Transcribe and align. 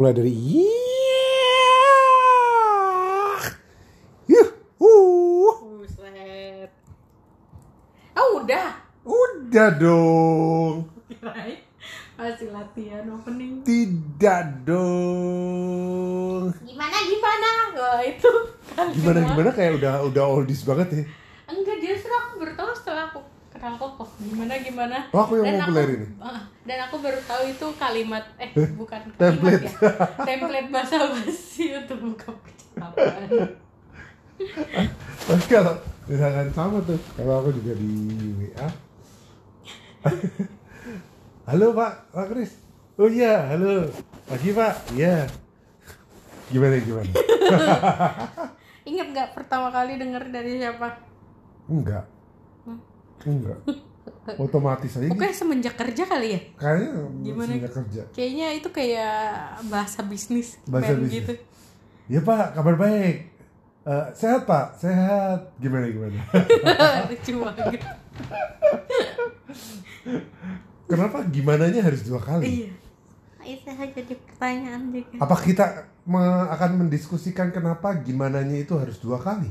Mulai 0.00 0.16
dari 0.16 0.32
Yah. 0.32 0.64
Yuhu. 4.32 4.96
Buset. 5.76 6.72
Oh 8.16 8.40
udah. 8.40 8.80
Udah 9.04 9.68
dong. 9.76 10.88
Kirain 11.04 11.60
masih 12.16 12.48
latihan 12.48 13.12
opening. 13.12 13.60
Tidak 13.60 14.64
dong. 14.64 16.48
Gimana 16.64 16.96
gimana? 17.04 17.76
Wah 17.76 18.00
itu. 18.00 18.32
kan 18.72 18.88
Gimana 18.96 19.20
gimana 19.20 19.52
kayak 19.52 19.84
udah 19.84 20.00
udah 20.08 20.24
oldies 20.24 20.64
banget 20.64 20.88
ya. 20.96 21.04
Enggak 21.52 21.76
justru 21.76 22.08
aku 22.08 22.40
baru 22.40 22.56
tahu 22.56 22.72
setelah 22.72 23.12
aku 23.12 23.20
kenal 23.52 23.76
Koko. 23.76 24.08
Gimana 24.20 24.54
gimana? 24.60 24.98
Oh, 25.16 25.24
aku 25.24 25.40
yang 25.40 25.48
Dan 25.48 25.64
populer 25.64 25.88
ini. 25.96 26.06
Ah, 26.20 26.44
dan 26.68 26.78
aku 26.84 27.00
baru 27.00 27.20
tahu 27.24 27.42
itu 27.48 27.66
kalimat 27.80 28.24
eh 28.36 28.52
bukan 28.76 29.00
kalimat 29.16 29.16
Template. 29.16 29.64
ya. 29.64 29.72
Template 30.28 30.68
bahasa 30.68 30.96
basi 31.08 31.72
untuk 31.72 31.98
buka 32.04 32.28
percakapan. 32.44 33.20
Tapi 35.24 35.44
kalau 35.48 35.74
misalkan 36.04 36.48
sama 36.52 36.78
tuh, 36.84 37.00
kalau 37.16 37.40
aku 37.40 37.50
juga 37.56 37.72
di 37.80 37.92
WA. 38.36 38.68
halo 41.48 41.66
Pak, 41.72 41.92
Pak 42.12 42.26
Kris. 42.28 42.52
Oh 43.00 43.08
iya, 43.08 43.48
halo. 43.56 43.88
Pagi 44.28 44.52
Pak. 44.52 44.74
Iya. 44.92 45.24
Gimana 46.52 46.76
gimana? 46.76 47.12
Ingat 48.90 49.06
nggak 49.16 49.30
pertama 49.32 49.72
kali 49.72 49.96
denger 49.96 50.28
dari 50.28 50.60
siapa? 50.60 50.88
Enggak. 51.72 52.04
Enggak. 53.24 53.60
Otomatis 54.36 54.92
aja 54.92 55.02
gitu. 55.02 55.12
Pokoknya 55.12 55.34
semenjak 55.34 55.74
kerja 55.74 56.02
kali 56.04 56.28
ya. 56.30 56.40
Kayaknya 56.54 56.88
Gimana? 57.24 57.50
masih 57.50 57.72
kerja. 57.72 58.02
Kayaknya 58.12 58.46
itu 58.54 58.68
kayak 58.68 59.16
bahasa 59.66 60.00
bisnis, 60.04 60.60
Bahasa 60.64 60.92
bisnis. 60.94 61.12
gitu. 61.18 61.32
Ya 62.06 62.20
Pak, 62.20 62.54
kabar 62.54 62.74
baik. 62.76 63.16
Eh, 63.80 64.06
sehat 64.12 64.44
Pak, 64.44 64.76
sehat. 64.76 65.56
Gimana 65.56 65.88
gimana? 65.88 66.20
Lucu 67.08 67.32
banget. 67.40 67.80
Kenapa 70.84 71.18
gimananya 71.30 71.80
harus 71.80 72.02
dua 72.02 72.18
kali? 72.18 72.66
Iya. 72.66 72.70
Itu 73.40 73.70
jadi 73.72 74.14
pertanyaan 74.20 74.92
juga. 74.92 75.16
Apa 75.16 75.36
kita 75.38 75.64
me- 76.04 76.48
akan 76.50 76.84
mendiskusikan 76.84 77.48
kenapa 77.50 77.94
gimananya 78.02 78.58
itu 78.58 78.76
harus 78.76 79.00
dua 79.00 79.16
kali? 79.16 79.48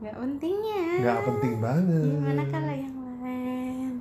Gak 0.00 0.16
pentingnya. 0.16 0.84
Nggak 1.04 1.18
penting 1.28 1.54
banget. 1.60 2.08
Gimana 2.08 2.44
kalau 2.48 2.72
yang 2.72 2.96
lain? 3.20 3.92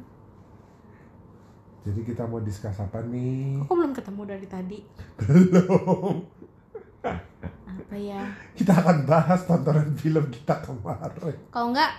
Jadi 1.83 1.99
kita 2.07 2.23
mau 2.23 2.39
diskus 2.39 2.79
apa 2.79 3.03
nih? 3.03 3.59
Aku 3.67 3.75
belum 3.75 3.91
ketemu 3.91 4.21
dari 4.23 4.47
tadi. 4.47 4.79
Belum. 5.19 6.23
Apa 7.67 7.95
ya? 7.99 8.23
Kita 8.55 8.79
akan 8.79 9.03
bahas 9.03 9.43
tontonan 9.43 9.91
film 9.99 10.31
kita 10.31 10.63
kemarin. 10.63 11.35
Kalau 11.51 11.75
enggak 11.75 11.91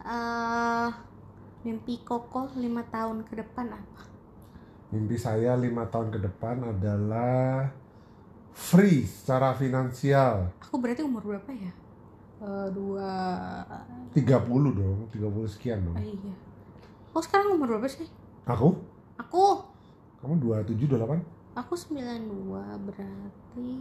eh 0.00 0.88
mimpi 1.64 2.00
Koko 2.04 2.48
lima 2.56 2.84
tahun 2.92 3.24
ke 3.24 3.40
depan 3.40 3.72
apa? 3.72 4.02
Mimpi 4.92 5.16
saya 5.16 5.56
lima 5.56 5.88
tahun 5.88 6.12
ke 6.12 6.18
depan 6.28 6.76
adalah 6.76 7.72
free 8.52 9.04
secara 9.08 9.56
finansial. 9.56 10.52
Aku 10.60 10.76
berarti 10.76 11.00
umur 11.00 11.24
berapa 11.24 11.52
ya? 11.52 11.72
Eh, 12.40 12.68
dua 12.72 13.12
30 14.16 14.72
dong, 14.72 15.04
30 15.12 15.44
sekian 15.44 15.84
dong. 15.84 15.92
ah, 15.92 16.00
iya. 16.00 16.32
Oh 17.12 17.20
sekarang 17.20 17.52
umur 17.52 17.76
berapa 17.76 17.84
sih? 17.84 18.08
Aku? 18.48 18.80
Aku 19.20 19.60
Kamu 20.20 20.36
27, 20.40 20.88
28? 20.88 21.20
aku 21.52 21.74
92 21.76 22.80
berarti 22.86 23.72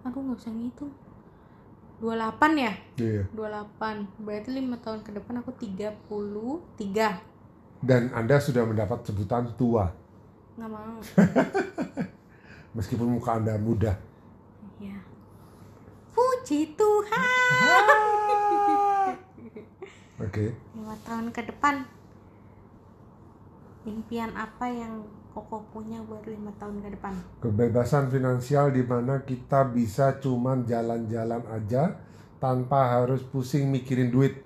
Aduh 0.00 0.20
nggak 0.22 0.38
bisa 0.38 0.48
ngitung 0.48 0.92
28 2.00 2.56
ya? 2.56 2.72
Iya. 2.96 3.22
28 3.36 4.24
Berarti 4.24 4.48
5 4.56 4.80
tahun 4.80 5.00
ke 5.04 5.10
depan 5.12 5.34
aku 5.42 5.50
33 5.52 7.84
Dan 7.84 8.02
Anda 8.10 8.40
sudah 8.40 8.64
mendapat 8.64 9.04
sebutan 9.04 9.52
tua. 9.60 9.92
Nggak 10.56 10.70
mau 10.72 10.96
Meskipun 12.78 13.12
muka 13.12 13.36
Anda 13.36 13.60
muda. 13.60 13.92
Puji 16.48 16.80
Tuhan 16.80 17.28
Oke. 20.16 20.56
5 20.80 21.04
tahun 21.04 21.28
ke 21.28 21.44
depan 21.44 21.84
Impian 23.84 24.32
apa 24.32 24.64
yang 24.64 25.04
Koko 25.36 25.60
punya 25.68 26.00
buat 26.08 26.24
5 26.24 26.40
tahun 26.56 26.80
ke 26.80 26.88
depan? 26.96 27.12
Kebebasan 27.44 28.08
finansial 28.08 28.72
di 28.72 28.80
mana 28.80 29.20
kita 29.28 29.68
bisa 29.68 30.16
cuman 30.24 30.64
jalan-jalan 30.64 31.44
aja 31.52 32.00
tanpa 32.40 32.96
harus 32.96 33.20
pusing 33.28 33.68
mikirin 33.68 34.08
duit. 34.08 34.40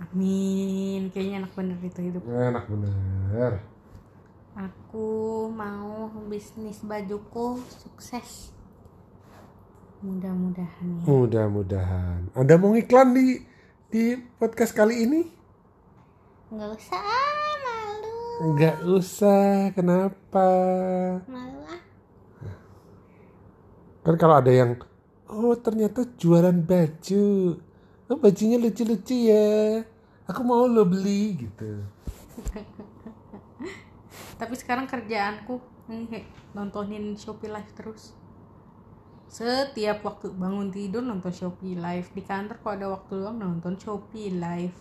Amin 0.00 1.12
Kayaknya 1.12 1.44
enak 1.44 1.52
bener 1.60 1.76
itu 1.84 2.00
hidup 2.08 2.24
Enak 2.24 2.64
bener. 2.72 3.52
Aku 4.56 5.44
mau 5.52 6.08
bisnis 6.24 6.80
bajuku 6.80 7.60
sukses. 7.68 8.56
Mudah-mudahan 10.00 10.86
ya. 10.96 11.04
Mudah-mudahan. 11.04 12.32
Anda 12.32 12.56
mau 12.56 12.72
iklan 12.72 13.12
di 13.12 13.44
di 13.92 14.16
podcast 14.40 14.72
kali 14.72 15.04
ini? 15.04 15.20
Nggak 16.48 16.72
usah 16.72 17.04
malu, 17.60 18.16
Enggak 18.48 18.76
usah. 18.80 19.68
Kenapa? 19.76 20.48
malu 21.28 21.60
ah. 21.68 21.80
Kan 24.00 24.16
kalau 24.16 24.40
ada 24.40 24.48
yang 24.48 24.80
oh 25.28 25.52
ternyata 25.60 26.08
jualan 26.16 26.56
baju. 26.64 27.60
Oh 28.08 28.16
bajunya 28.16 28.56
lucu-lucu 28.56 29.28
ya. 29.28 29.84
Aku 30.32 30.40
mau 30.48 30.64
lo 30.64 30.88
beli 30.88 31.44
gitu. 31.44 31.84
Tapi 34.40 34.54
sekarang 34.56 34.88
kerjaanku 34.88 35.60
nontonin 36.56 37.20
Shopee 37.20 37.52
Live 37.52 37.76
terus. 37.76 38.16
Setiap 39.30 40.02
waktu 40.02 40.34
bangun 40.34 40.74
tidur 40.74 41.06
nonton 41.06 41.30
Shopee 41.30 41.78
Live. 41.78 42.10
Di 42.10 42.26
kantor 42.26 42.58
kok 42.58 42.74
ada 42.74 42.90
waktu 42.90 43.14
luang 43.14 43.38
nonton 43.38 43.78
Shopee 43.78 44.34
Live. 44.34 44.74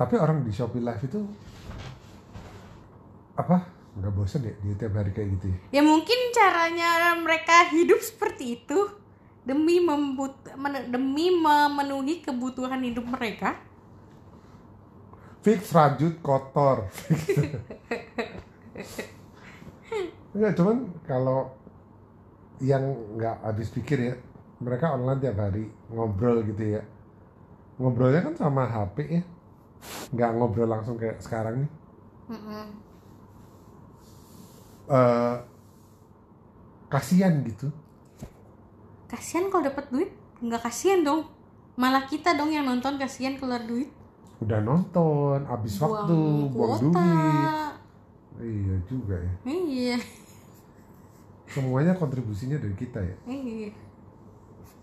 Tapi 0.00 0.16
orang 0.16 0.40
di 0.40 0.48
Shopee 0.48 0.80
Live 0.80 1.04
itu 1.04 1.20
apa? 3.36 3.68
Nggak 4.00 4.12
bosan 4.16 4.48
ya 4.48 4.56
dia 4.64 4.74
tiap 4.80 4.96
hari 4.96 5.12
kayak 5.12 5.28
gitu 5.36 5.46
ya? 5.52 5.58
Ya 5.76 5.82
mungkin 5.84 6.32
caranya 6.32 7.12
mereka 7.20 7.68
hidup 7.68 8.00
seperti 8.00 8.64
itu 8.64 8.88
demi 9.44 9.76
membut 9.76 10.40
demi 10.88 11.28
memenuhi 11.36 12.24
kebutuhan 12.24 12.80
hidup 12.80 13.04
mereka. 13.04 13.60
Fix 15.44 15.68
rajut 15.76 16.16
kotor. 16.24 16.88
Enggak, 20.32 20.52
cuman 20.60 20.76
kalau 21.04 21.59
yang 22.60 22.84
nggak 23.16 23.40
habis 23.40 23.72
pikir 23.72 23.98
ya, 23.98 24.14
mereka 24.60 24.92
online 24.92 25.20
tiap 25.20 25.36
hari 25.40 25.68
ngobrol 25.88 26.44
gitu 26.44 26.78
ya. 26.78 26.82
Ngobrolnya 27.80 28.20
kan 28.20 28.34
sama 28.36 28.68
HP 28.68 28.96
ya, 29.08 29.22
nggak 30.12 30.30
ngobrol 30.36 30.68
langsung 30.68 31.00
kayak 31.00 31.18
sekarang 31.24 31.64
nih. 31.64 31.70
Mm-mm. 32.30 32.66
Eh 34.92 35.36
kasihan 36.90 37.32
gitu. 37.46 37.72
Kasihan 39.08 39.48
kalau 39.48 39.64
dapat 39.66 39.88
duit, 39.88 40.10
nggak 40.44 40.62
kasihan 40.62 41.00
dong. 41.00 41.26
Malah 41.80 42.04
kita 42.04 42.36
dong 42.36 42.52
yang 42.52 42.68
nonton 42.68 43.00
kasihan 43.00 43.40
keluar 43.40 43.64
duit. 43.64 43.88
Udah 44.44 44.60
nonton, 44.60 45.48
habis 45.48 45.80
waktu, 45.80 46.20
buang 46.52 46.92
duit. 46.92 47.52
Iya 48.40 48.76
juga 48.88 49.16
ya. 49.20 49.32
Iya, 49.48 49.96
Semuanya 51.50 51.98
kontribusinya 51.98 52.56
dari 52.62 52.74
kita 52.78 53.02
ya. 53.02 53.16
iya. 53.26 53.70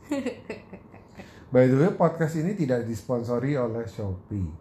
By 1.51 1.71
the 1.71 1.79
way, 1.79 1.91
podcast 1.95 2.35
ini 2.43 2.59
tidak 2.59 2.83
disponsori 2.83 3.55
oleh 3.55 3.87
Shopee. 3.87 4.51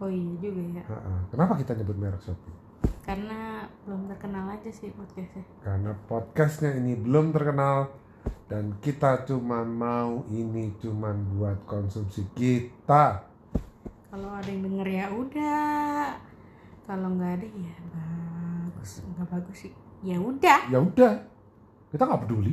Oh 0.00 0.08
iya 0.08 0.32
juga 0.40 0.80
ya. 0.80 0.84
Kenapa 1.28 1.52
kita 1.60 1.76
nyebut 1.76 2.00
merek 2.00 2.24
Shopee? 2.24 2.56
Karena 3.04 3.68
belum 3.84 4.08
terkenal 4.08 4.56
aja 4.56 4.70
sih 4.72 4.88
podcastnya. 4.96 5.44
Karena 5.60 5.92
podcastnya 6.08 6.72
ini 6.80 6.96
belum 6.96 7.36
terkenal 7.36 7.92
dan 8.48 8.80
kita 8.80 9.28
cuma 9.28 9.60
mau 9.60 10.24
ini 10.32 10.72
cuma 10.80 11.12
buat 11.12 11.60
konsumsi 11.68 12.24
kita. 12.32 13.28
Kalau 14.08 14.30
ada 14.32 14.48
yang 14.48 14.64
denger 14.64 14.88
ya 14.88 15.06
udah. 15.12 16.16
Kalau 16.88 17.08
nggak 17.20 17.32
ada 17.40 17.48
ya 17.52 17.74
bagus. 17.92 19.04
Nggak 19.04 19.28
bagus 19.28 19.56
sih. 19.68 19.72
Ya 20.00 20.16
udah. 20.20 20.60
Ya 20.72 20.78
udah, 20.80 21.12
kita 21.94 22.02
nggak 22.02 22.22
peduli. 22.26 22.52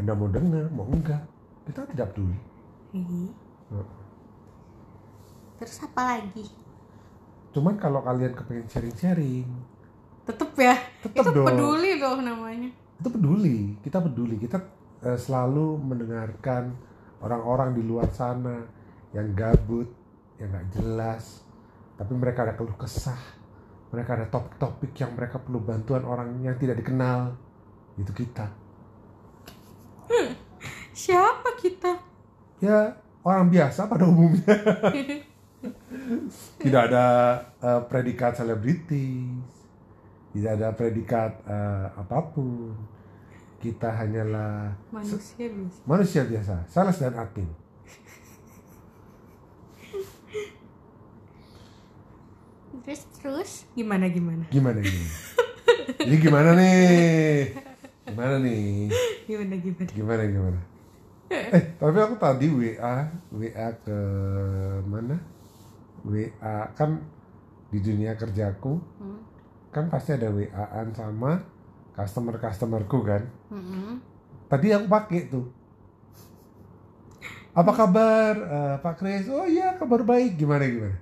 Anda 0.00 0.16
mau 0.16 0.32
dengar, 0.32 0.66
mau 0.72 0.88
enggak, 0.88 1.22
kita 1.68 1.84
tidak 1.92 2.16
peduli. 2.16 2.38
Heeh. 2.96 3.28
Terus 5.60 5.76
apa 5.84 6.02
lagi? 6.16 6.48
Cuman 7.52 7.76
kalau 7.76 8.00
kalian 8.00 8.32
kepengen 8.32 8.66
sharing-sharing, 8.66 9.46
tetep 10.22 10.50
ya 10.54 10.76
Tetep 11.02 11.18
itu 11.18 11.30
dong. 11.34 11.46
peduli 11.46 11.98
loh 11.98 12.18
namanya 12.22 12.70
itu 13.02 13.08
peduli 13.10 13.58
kita 13.82 13.98
peduli 13.98 14.38
kita 14.38 14.58
eh, 15.02 15.18
selalu 15.18 15.82
mendengarkan 15.82 16.70
orang-orang 17.18 17.74
di 17.74 17.82
luar 17.82 18.06
sana 18.14 18.62
yang 19.10 19.34
gabut 19.34 19.90
yang 20.38 20.54
nggak 20.54 20.78
jelas 20.78 21.42
tapi 21.98 22.14
mereka 22.14 22.46
ada 22.46 22.54
keluh 22.54 22.74
kesah 22.78 23.18
mereka 23.90 24.14
ada 24.14 24.26
topik-topik 24.30 24.94
yang 24.94 25.12
mereka 25.18 25.42
perlu 25.42 25.58
bantuan 25.58 26.06
orang 26.06 26.38
yang 26.46 26.54
tidak 26.56 26.78
dikenal 26.78 27.34
itu 27.96 28.12
kita. 28.12 28.46
Siapa 30.92 31.56
kita? 31.56 31.92
Ya 32.60 32.96
orang 33.24 33.48
biasa 33.52 33.88
pada 33.88 34.08
umumnya. 34.08 34.42
Tidak 36.62 36.82
ada 36.90 37.06
eh, 37.62 37.80
predikat 37.86 38.34
selebritis 38.34 39.62
tidak 40.32 40.52
ada 40.56 40.68
predikat 40.72 41.32
eh, 41.44 41.86
apa 41.92 42.18
pun. 42.32 42.72
Kita 43.62 43.94
hanyalah 43.94 44.74
manusia 44.90 45.46
biasa. 45.46 45.78
Manusia 45.86 46.22
biasa. 46.26 46.54
Sales 46.66 46.98
dan 46.98 47.14
admin. 47.14 47.46
Terus 52.82 53.02
terus? 53.22 53.52
Gimana 53.78 54.10
gimana? 54.10 54.50
Gimana 54.50 54.82
ini 54.82 55.06
ini 56.06 56.16
gimana 56.18 56.54
nih 56.54 57.54
gimana 58.12 58.36
nih? 58.38 58.88
Gimana 59.26 59.54
gimana? 59.56 59.88
Gimana 59.90 60.22
gimana? 60.28 60.60
Eh 61.32 61.64
tapi 61.80 61.96
aku 61.96 62.14
tadi 62.20 62.46
WA 62.52 62.96
WA 63.32 63.68
ke 63.80 63.98
mana? 64.84 65.16
WA 66.04 66.56
kan 66.76 67.00
di 67.72 67.80
dunia 67.80 68.12
kerjaku 68.14 68.76
Hmm. 69.00 69.20
kan 69.72 69.88
pasti 69.88 70.12
ada 70.12 70.28
WA-an 70.28 70.92
sama 70.92 71.40
customer 71.92 72.36
customerku 72.36 73.00
kan? 73.00 73.24
Mm-mm. 73.48 73.96
tadi 74.48 74.68
aku 74.68 74.84
pakai 74.84 75.32
tuh. 75.32 75.48
Apa 77.52 77.72
kabar? 77.72 78.32
Eh, 78.36 78.76
Pak 78.80 78.94
Kris? 78.96 79.28
Oh 79.28 79.44
iya 79.44 79.76
kabar 79.76 80.04
baik. 80.04 80.36
Gimana 80.36 80.64
gimana 80.64 80.96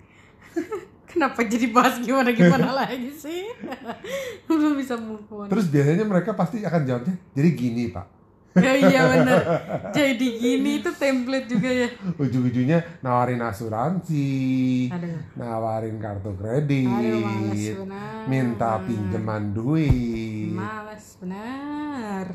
kenapa 1.10 1.42
jadi 1.42 1.66
bahas 1.74 1.98
gimana 1.98 2.30
gimana 2.30 2.70
lagi 2.86 3.10
sih? 3.10 3.50
Belum 4.46 4.78
bisa 4.78 4.94
move 4.94 5.26
on. 5.28 5.50
Terus 5.50 5.66
biasanya 5.66 6.06
mereka 6.06 6.38
pasti 6.38 6.62
akan 6.62 6.82
jawabnya 6.86 7.14
jadi 7.34 7.50
gini 7.52 7.90
Pak. 7.90 8.06
Ya 8.50 8.74
iya 8.74 9.06
benar 9.06 9.38
jadi 9.96 10.26
gini 10.26 10.82
itu 10.82 10.90
template 10.90 11.46
juga 11.46 11.70
ya. 11.70 11.88
Ujung-ujungnya 12.18 12.98
nawarin 12.98 13.38
asuransi 13.46 14.90
aduh. 14.90 15.38
nawarin 15.38 16.02
kartu 16.02 16.34
kredit 16.34 16.90
aduh 16.90 17.22
males 17.22 17.62
benar 17.78 18.26
minta 18.26 18.82
pinjaman 18.82 19.54
duit. 19.54 20.50
Males 20.50 21.06
benar 21.22 22.26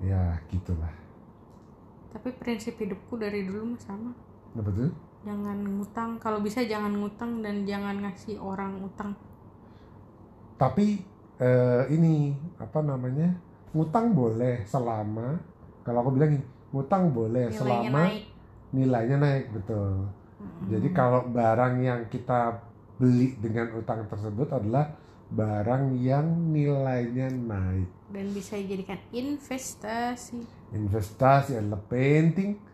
ya 0.00 0.40
gitulah. 0.48 0.96
Tapi 2.16 2.28
prinsip 2.40 2.80
hidupku 2.80 3.20
dari 3.20 3.44
dulu 3.44 3.76
sama. 3.76 4.16
Apa 4.56 4.70
tuh 4.72 5.09
jangan 5.26 5.58
ngutang. 5.60 6.10
Kalau 6.20 6.38
bisa 6.40 6.64
jangan 6.64 6.92
ngutang 6.96 7.40
dan 7.44 7.64
jangan 7.64 7.96
ngasih 8.04 8.36
orang 8.40 8.80
utang. 8.84 9.12
Tapi 10.56 11.00
eh, 11.40 11.82
ini 11.92 12.36
apa 12.60 12.80
namanya 12.84 13.32
ngutang 13.72 14.12
boleh 14.12 14.66
selama 14.66 15.40
kalau 15.86 16.04
aku 16.04 16.10
bilang 16.18 16.42
ngutang 16.70 17.14
boleh 17.14 17.48
nilainya 17.48 17.58
selama 17.58 18.02
naik. 18.04 18.22
nilainya 18.74 19.16
naik 19.16 19.44
betul. 19.54 19.92
Jadi 20.68 20.88
kalau 20.96 21.28
barang 21.28 21.74
yang 21.84 22.00
kita 22.08 22.60
beli 22.96 23.36
dengan 23.40 23.76
utang 23.76 24.08
tersebut 24.08 24.48
adalah 24.52 24.92
barang 25.32 25.96
yang 26.00 26.26
nilainya 26.52 27.28
naik. 27.32 27.88
Dan 28.10 28.26
bisa 28.34 28.58
dijadikan 28.58 28.98
investasi. 29.14 30.42
Investasi 30.74 31.56
adalah 31.56 31.80
penting 31.86 32.70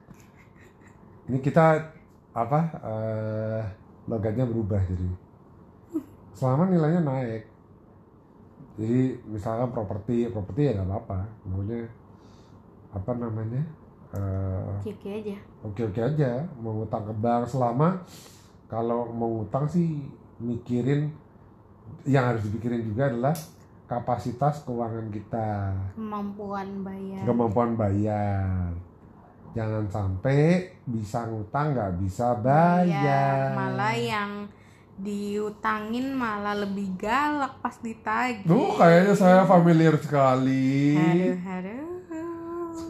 ini 1.26 1.42
kita 1.42 1.95
apa 2.36 2.60
eh, 2.84 3.62
logatnya 4.04 4.44
berubah 4.44 4.80
jadi. 4.84 5.08
Selama 6.36 6.68
nilainya 6.68 7.00
naik 7.00 7.42
jadi 8.76 9.16
misalkan 9.24 9.72
properti 9.72 10.28
properti 10.28 10.68
ya 10.68 10.72
nggak 10.76 10.88
apa-apa. 10.92 11.20
Maunya 11.48 11.88
apa 12.92 13.12
namanya 13.16 13.64
eh, 14.12 14.76
oke 14.84 15.08
aja. 15.08 15.36
oke-oke 15.64 16.00
aja. 16.04 16.44
Mau 16.60 16.84
ngutang 16.84 17.08
ke 17.08 17.14
bank 17.16 17.48
selama 17.48 18.04
kalau 18.68 19.08
mau 19.08 19.40
ngutang 19.40 19.64
sih 19.64 20.04
mikirin 20.36 21.08
yang 22.04 22.36
harus 22.36 22.44
dipikirin 22.44 22.84
juga 22.84 23.08
adalah 23.08 23.32
kapasitas 23.88 24.60
keuangan 24.68 25.08
kita. 25.08 25.72
Kemampuan 25.96 26.84
bayar. 26.84 27.24
Kemampuan 27.24 27.70
bayar 27.80 28.76
jangan 29.56 29.84
sampai 29.88 30.68
bisa 30.84 31.24
ngutang 31.24 31.72
nggak 31.72 31.92
bisa 32.04 32.36
bayar. 32.44 33.56
malah 33.56 33.96
yang 33.96 34.44
diutangin 34.96 36.12
malah 36.12 36.56
lebih 36.56 36.92
galak 37.00 37.60
pas 37.64 37.76
ditagih. 37.80 38.44
Duh, 38.44 38.76
kayaknya 38.76 39.12
saya 39.16 39.40
familiar 39.48 39.96
sekali. 39.96 40.96
Aduh 40.96 41.40
aduh. 41.40 41.84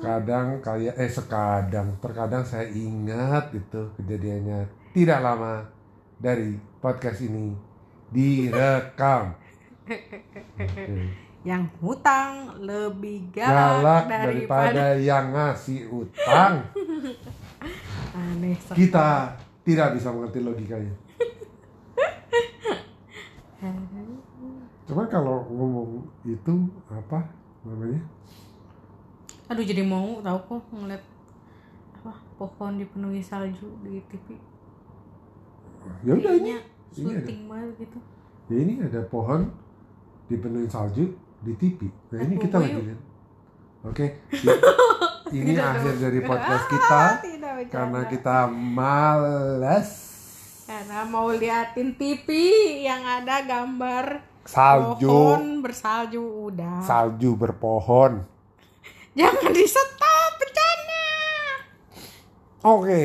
Kadang 0.02 0.46
kayak 0.62 0.94
eh 0.98 1.10
sekadang. 1.10 1.98
Terkadang 2.02 2.42
saya 2.42 2.66
ingat 2.70 3.54
itu 3.54 3.90
kejadiannya. 4.02 4.66
Tidak 4.90 5.18
lama 5.22 5.66
dari 6.18 6.54
podcast 6.82 7.22
ini 7.22 7.54
direkam. 8.10 9.34
Oke. 9.86 11.22
yang 11.46 11.62
hutang 11.78 12.58
lebih 12.58 13.30
galak 13.30 13.78
galak, 13.78 14.04
daripada 14.04 14.26
daripada 14.26 14.84
yang 15.08 15.24
ngasih 15.30 15.80
utang 15.86 16.54
aneh 18.12 18.58
sekali. 18.58 18.76
kita 18.76 19.08
tidak 19.62 19.88
bisa 19.94 20.10
mengerti 20.10 20.40
logikanya 20.42 20.94
Cuman 24.86 25.06
kalau 25.06 25.42
ngomong 25.48 26.06
itu 26.22 26.54
apa 26.86 27.26
namanya? 27.62 27.98
aduh 29.46 29.62
jadi 29.62 29.82
mau 29.82 30.18
tahu 30.20 30.38
kok 30.44 30.62
ngeliat 30.72 31.02
apa 31.96 32.12
pohon 32.36 32.72
dipenuhi 32.76 33.18
salju 33.18 33.66
di 33.80 34.02
TV 34.04 34.34
Ya 36.02 36.12
udah 36.12 36.34
ini, 36.34 36.50
ini 36.50 36.54
ada. 36.54 36.90
syuting 36.90 37.40
banget 37.46 37.70
gitu 37.80 37.98
ya 38.46 38.56
ini 38.58 38.72
ada 38.80 39.02
pohon 39.06 39.46
dipenuhi 40.26 40.66
salju 40.66 41.14
di 41.38 41.52
TV. 41.54 41.78
Nah 42.10 42.20
ini 42.22 42.34
kita 42.36 42.56
lagi 42.56 42.80
lihat. 42.80 43.00
Oke, 43.84 44.06
i- 44.34 44.60
ini 45.32 45.52
Tidak 45.52 45.62
akhir 45.64 45.94
dari 45.96 46.20
podcast 46.20 46.66
kita. 46.66 47.02
Tidak 47.26 47.52
karena 47.68 48.00
kita 48.04 48.46
males. 48.46 49.88
Karena 50.66 51.06
mau 51.06 51.30
liatin 51.30 51.94
TV 51.94 52.26
yang 52.82 52.98
ada 53.00 53.38
gambar 53.40 54.18
salju, 54.42 55.06
pohon 55.06 55.62
bersalju. 55.62 56.22
Udah. 56.50 56.82
Salju 56.82 57.38
berpohon. 57.38 58.26
jangan 59.18 59.50
di 59.50 59.62
stop 59.62 59.94
bercanda. 60.36 61.06
Oke, 62.66 63.02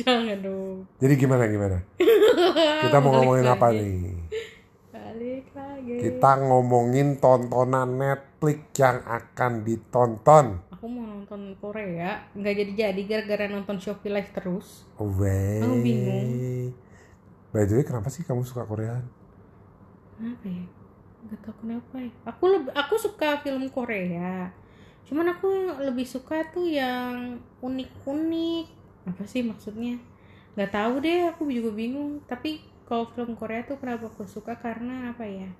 jangan 0.00 0.40
dong. 0.40 0.88
Jadi 0.96 1.14
gimana 1.20 1.44
gimana? 1.44 1.84
Kita 2.80 2.96
mau 2.98 3.12
ngomongin 3.12 3.44
apa 3.44 3.68
nih? 3.68 4.16
Balik 5.08 5.46
lagi. 5.56 5.94
Kita 6.04 6.30
ngomongin 6.44 7.16
tontonan 7.16 7.96
Netflix 7.96 8.60
yang 8.76 9.00
akan 9.08 9.64
ditonton. 9.64 10.46
aku 10.68 10.84
mau 10.86 11.08
nonton 11.08 11.56
Korea. 11.58 12.28
Nggak 12.36 12.54
jadi 12.54 12.72
jadi 12.76 13.02
gara-gara 13.08 13.46
nonton 13.48 13.80
Shopee 13.80 14.12
Live 14.12 14.30
terus. 14.36 14.84
Weh. 15.00 15.64
Aku 15.64 15.80
bingung. 15.80 16.28
By 17.50 17.64
the 17.64 17.80
way, 17.80 17.84
kenapa 17.88 18.12
sih 18.12 18.22
kamu 18.22 18.44
suka 18.44 18.68
Korea? 18.68 19.00
kenapa 20.18 20.44
ya? 20.44 20.66
Nggak 21.24 21.40
tahu 21.40 21.54
kenapa 21.64 21.94
ya. 21.98 22.10
Aku 22.28 22.44
lebih 22.52 22.72
aku 22.76 22.94
suka 23.00 23.40
film 23.40 23.64
Korea. 23.72 24.52
Cuman 25.08 25.32
aku 25.32 25.48
lebih 25.88 26.04
suka 26.04 26.44
tuh 26.52 26.68
yang 26.68 27.40
unik-unik. 27.64 28.66
Apa 29.08 29.24
sih 29.24 29.40
maksudnya? 29.40 29.96
Nggak 30.52 30.70
tahu 30.70 31.00
deh 31.00 31.32
aku 31.32 31.48
juga 31.48 31.72
bingung. 31.72 32.20
Tapi 32.28 32.60
kalau 32.88 33.04
film 33.12 33.36
Korea 33.36 33.60
tuh 33.68 33.76
kenapa 33.76 34.08
aku 34.08 34.24
suka? 34.24 34.56
Karena 34.56 35.12
apa 35.12 35.28
ya? 35.28 35.52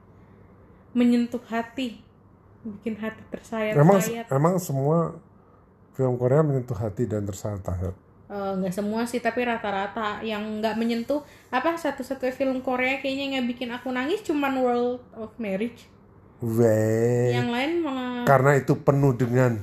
Menyentuh 0.97 1.45
hati. 1.45 2.01
Bikin 2.65 2.97
hati 2.97 3.21
Emang 3.21 4.01
tersayat-sayat 4.01 4.27
emang 4.35 4.57
semua 4.59 5.21
film 5.93 6.17
Korea 6.17 6.41
menyentuh 6.41 6.75
hati 6.75 7.05
dan 7.05 7.29
tersayat-sayat. 7.29 7.95
Eh, 8.29 8.53
nggak 8.61 8.75
semua 8.75 9.05
sih 9.05 9.21
tapi 9.21 9.45
rata-rata 9.45 10.25
yang 10.25 10.65
nggak 10.65 10.81
menyentuh. 10.81 11.21
Apa 11.53 11.77
satu-satu 11.77 12.29
film 12.33 12.65
Korea 12.65 13.01
kayaknya 13.05 13.37
nggak 13.37 13.47
bikin 13.53 13.71
aku 13.77 13.93
nangis 13.93 14.25
cuman 14.25 14.57
World 14.65 15.05
of 15.21 15.37
Marriage. 15.37 15.87
Weh. 16.39 17.35
yang 17.35 17.51
lain 17.51 17.83
malah 17.83 18.23
Karena 18.23 18.55
itu 18.55 18.79
penuh 18.79 19.11
dengan 19.19 19.59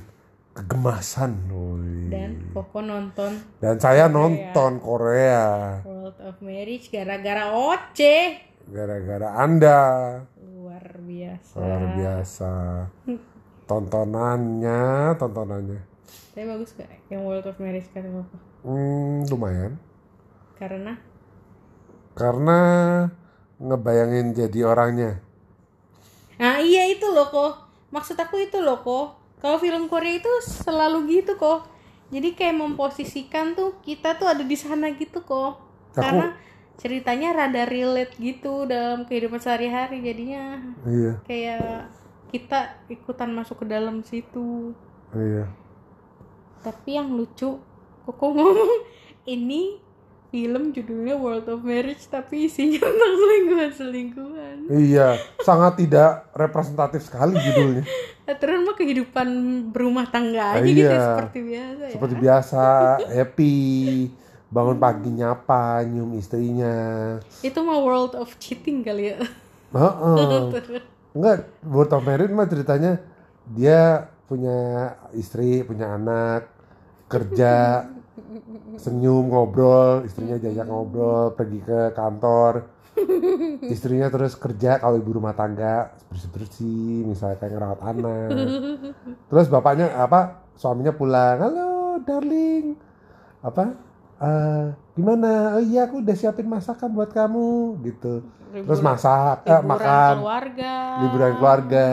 kegemasan. 0.52 1.48
Woi. 1.48 2.12
dan 2.12 2.52
Koko 2.52 2.84
nonton. 2.84 3.32
Dan 3.60 3.80
saya 3.80 4.12
nonton 4.12 4.76
Korea 4.80 5.80
World 6.06 6.22
of 6.22 6.38
Marriage 6.38 6.86
gara-gara 6.86 7.50
Oce. 7.50 8.38
Gara-gara 8.70 9.42
Anda. 9.42 9.82
luar 10.38 11.02
biasa. 11.02 11.58
Biasa 11.58 11.58
luar 11.58 11.82
biasa. 11.98 12.52
Tontonannya 13.66 14.82
tontonannya. 15.18 15.82
Tapi 16.30 16.46
bagus 16.46 16.78
gak 16.78 16.86
yang 17.10 17.26
World 17.26 17.50
of 17.50 17.58
Marriage 17.58 17.90
kata 17.90 18.06
bapak? 18.06 18.38
Hmm, 18.62 19.26
lumayan. 19.26 19.82
Karena? 20.54 20.94
Karena 22.14 22.60
ngebayangin 23.58 24.30
jadi 24.30 24.62
orangnya. 24.62 25.18
Nah 26.38 26.62
iya 26.62 26.86
itu 26.86 27.10
loh 27.10 27.34
kok. 27.34 27.66
Maksud 27.90 28.14
aku 28.14 28.46
itu 28.46 28.62
loh 28.62 28.78
kok. 28.78 29.18
Kalau 29.42 29.58
film 29.58 29.90
Korea 29.90 30.22
itu 30.22 30.30
selalu 30.46 31.18
gitu 31.18 31.34
kok. 31.34 31.66
Jadi 32.14 32.38
kayak 32.38 32.62
memposisikan 32.62 33.58
tuh 33.58 33.82
kita 33.82 34.14
tuh 34.14 34.30
ada 34.30 34.46
di 34.46 34.54
sana 34.54 34.94
gitu 34.94 35.26
kok 35.26 35.65
Aku- 35.96 36.02
karena 36.02 36.26
ceritanya 36.76 37.28
rada 37.34 37.64
relate 37.64 38.12
gitu 38.14 38.64
dalam 38.64 39.04
kehidupan 39.04 39.38
sehari-hari 39.38 40.00
jadinya. 40.00 40.60
Iya. 40.84 41.12
Kayak 41.22 41.88
kita 42.28 42.60
ikutan 42.86 43.32
masuk 43.32 43.64
ke 43.64 43.66
dalam 43.66 44.02
situ. 44.02 44.76
Iya. 45.10 45.48
Tapi 46.60 46.90
yang 46.92 47.10
lucu 47.10 47.56
koko 48.02 48.26
ngomong 48.30 48.72
ini 49.26 49.80
film 50.26 50.68
judulnya 50.70 51.14
World 51.14 51.48
of 51.48 51.62
Marriage 51.62 52.02
tapi 52.04 52.44
isinya 52.44 52.82
tentang 52.84 53.14
selingkuhan 53.16 53.70
selingkuhan 53.72 54.56
iya 54.68 55.14
sangat 55.40 55.78
tidak 55.78 56.28
representatif 56.34 57.02
sekali 57.02 57.34
judulnya. 57.36 57.86
Terus 58.42 58.58
mah 58.60 58.74
kehidupan 58.74 59.28
berumah 59.70 60.06
tangga 60.06 60.58
aja 60.58 60.66
Iya. 60.66 60.74
gitu 60.76 60.96
seperti 60.98 61.38
biasa 61.46 61.80
ya. 61.80 61.92
Seperti 61.94 62.14
biasa 62.18 62.62
happy 63.08 63.54
bangun 64.46 64.78
pagi 64.78 65.10
nyapa 65.10 65.82
nyium 65.82 66.14
istrinya 66.14 66.76
itu 67.42 67.58
mah 67.62 67.78
world 67.82 68.14
of 68.14 68.30
cheating 68.38 68.86
kali 68.86 69.14
ya 69.14 69.18
Heeh. 69.74 70.86
Enggak, 71.16 71.48
World 71.64 71.92
of 71.96 72.04
Married 72.04 72.32
mah 72.32 72.44
ceritanya 72.44 73.00
dia 73.48 74.04
punya 74.28 74.92
istri, 75.16 75.64
punya 75.64 75.96
anak, 75.96 76.44
kerja, 77.08 77.88
senyum, 78.76 79.32
ngobrol, 79.32 80.04
istrinya 80.04 80.36
diajak 80.36 80.68
ngobrol, 80.68 81.32
pergi 81.32 81.64
ke 81.64 81.80
kantor. 81.96 82.68
Istrinya 83.64 84.12
terus 84.12 84.36
kerja 84.36 84.76
kalau 84.76 85.00
ibu 85.00 85.16
rumah 85.16 85.32
tangga, 85.32 85.92
bersih-bersih, 86.12 87.04
misalnya 87.08 87.36
kayak 87.40 87.52
ngerawat 87.56 87.80
anak. 87.84 88.28
Terus 89.28 89.46
bapaknya 89.52 89.92
apa? 90.00 90.48
Suaminya 90.56 90.96
pulang, 90.96 91.36
"Halo, 91.36 92.00
darling." 92.00 92.72
Apa? 93.44 93.76
"Eh, 94.18 94.64
gimana? 94.94 95.30
Oh 95.54 95.62
iya, 95.62 95.84
aku 95.84 96.00
udah 96.00 96.12
siapin 96.12 96.44
masakan 96.44 96.88
buat 96.90 97.10
kamu 97.10 97.48
gitu. 97.84 98.24
Terus 98.48 98.80
Liburan- 98.80 98.86
masak, 98.86 99.36
eh, 99.42 99.52
liburan 99.52 99.68
makan. 99.68 100.14
keluarga. 100.16 100.74
Liburan 100.98 101.32
keluarga. 101.36 101.88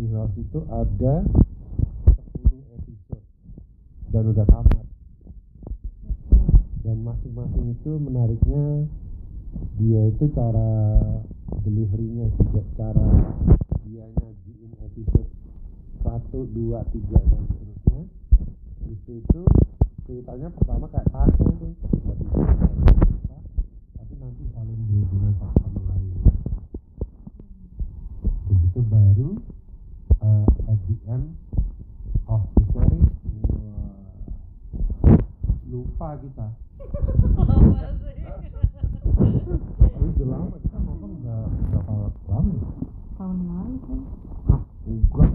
Hill 0.00 0.16
House 0.16 0.34
itu 0.42 0.58
ada 0.66 1.22
10 1.28 2.74
episode 2.74 3.26
dan 4.10 4.22
udah 4.26 4.46
tamat. 4.48 4.86
Dan 6.82 7.04
masing-masing 7.06 7.78
itu 7.78 7.90
menariknya 8.00 8.90
dia 9.78 10.02
itu 10.08 10.24
cara 10.34 10.72
deliverynya 11.62 12.26
juga 12.42 12.64
cara 12.74 13.06
dia 13.84 14.08
nyajiin 14.08 14.72
episode 14.82 15.39
1, 16.10 16.26
2, 16.26 16.74
3 16.74 17.30
dan 17.30 17.42
seterusnya. 17.46 18.02
Itu 18.90 19.10
itu 19.22 19.42
ceritanya 20.10 20.50
pertama 20.50 20.90
kayak 20.90 21.06
puzzle 21.14 21.54
tuh. 21.54 21.70
Tapi 23.94 24.12
nanti 24.18 24.42
saling 24.50 24.80
berhubungan 24.90 25.32
satu 25.38 25.54
sama 25.62 25.80
lain. 25.94 26.18
Begitu 28.50 28.80
baru 28.90 29.30
uh, 30.18 30.46
at 30.66 30.78
the 30.90 30.96
of 32.26 32.42
the 32.58 32.64
series. 32.74 33.06
Wah, 33.62 33.94
lupa 35.70 36.18
kita 36.18 36.46
tapi 39.90 40.06
udah 40.16 40.26
lama 40.26 40.56
kita 40.58 40.78
nonton 40.82 41.10
udah 41.22 41.38
berapa 41.70 41.92
lama 42.26 42.50
ya? 42.50 42.66
tahun 43.14 43.36
yang 43.38 43.52
lalu 43.54 43.78
kan 43.84 44.00
Hah, 44.50 44.62
enggak 44.88 45.30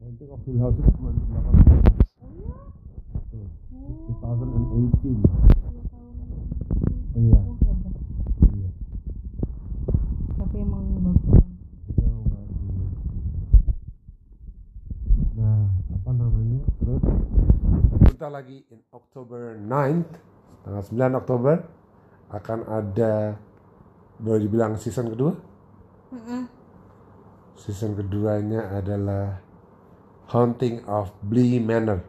Haunting 0.00 0.30
of 0.32 0.40
Hill 0.46 0.58
House 0.60 0.76
itu 0.78 0.90
2018 0.90 1.90
Tuh, 3.30 3.46
2018 4.14 4.70
Iya, 7.10 7.40
oh 7.42 7.58
hebat 7.58 7.94
iya 8.54 8.70
tapi 10.40 10.56
emang 10.62 10.84
bagus 11.04 11.26
banget 11.26 11.52
Itu 11.90 12.06
bagus. 12.30 12.92
Nah, 15.36 15.68
apa 15.68 16.10
namanya? 16.16 16.60
Terus 16.80 17.02
kita 18.20 18.28
lagi 18.28 18.60
in 18.68 18.84
October 18.92 19.56
9th, 19.56 20.12
tanggal 20.60 20.84
9 20.92 21.20
Oktober 21.24 21.56
akan 22.28 22.68
ada 22.68 23.32
boleh 24.20 24.44
dibilang 24.44 24.76
season 24.76 25.08
kedua. 25.08 25.32
Mm-mm. 26.12 26.44
Season 27.56 27.96
keduanya 27.96 28.76
adalah 28.76 29.40
Haunting 30.36 30.84
of 30.84 31.08
Blee 31.24 31.64
Manor. 31.64 32.04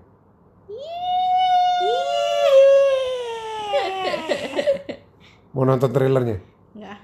Mau 5.56 5.64
nonton 5.64 5.96
trailernya? 5.96 6.44
nggak 6.76 7.00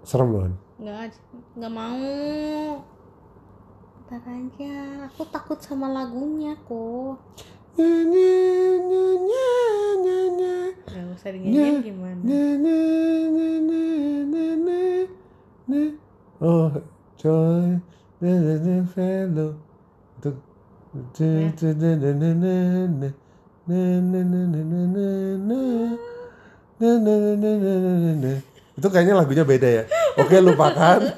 Serem 0.00 0.32
loh. 0.32 0.48
Han. 0.48 0.54
nggak 0.80 1.12
nggak 1.60 1.72
mau 1.76 2.00
ntar 4.06 4.22
aja 4.22 5.10
aku 5.10 5.26
takut 5.34 5.58
sama 5.58 5.90
lagunya 5.90 6.54
kok 6.62 7.18
Nggak 7.76 7.84
usah 11.12 11.28
dinyanyiin 11.28 11.84
gimana 11.84 12.16
Na, 12.24 12.56
na, 12.56 12.72
na, 13.28 13.60
na, 13.68 13.80
na, 14.24 14.44
na, 14.64 14.80
na. 15.68 15.82
Oh, 16.40 16.72
joy, 17.20 17.76
fellow. 18.96 19.60
Na. 28.24 28.32
Itu 28.76 28.88
kayaknya 28.88 29.14
lagunya 29.20 29.44
beda 29.44 29.68
ya. 29.68 29.84
Oke, 30.16 30.40
lupakan. 30.40 31.00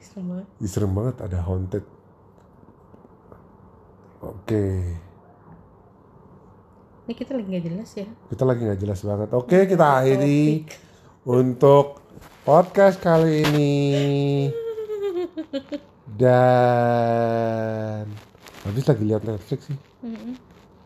Serem 0.00 0.24
banget. 0.32 0.46
Serem 0.64 0.92
banget 0.96 1.16
ada 1.20 1.44
haunted. 1.44 1.97
Oke. 4.28 4.84
Ini 7.08 7.16
kita 7.16 7.32
lagi 7.32 7.48
nggak 7.48 7.64
jelas 7.64 7.90
ya. 7.96 8.04
Kita 8.28 8.44
lagi 8.44 8.60
nggak 8.68 8.80
jelas 8.84 9.00
banget. 9.00 9.32
Oke, 9.32 9.64
kita 9.64 10.04
akhiri 10.04 10.68
untuk 11.24 12.04
podcast 12.44 13.00
kali 13.00 13.48
ini. 13.48 13.72
Dan 16.12 18.04
habis 18.68 18.84
lagi 18.84 19.04
lihat 19.08 19.24
Netflix 19.24 19.72
sih. 19.72 19.78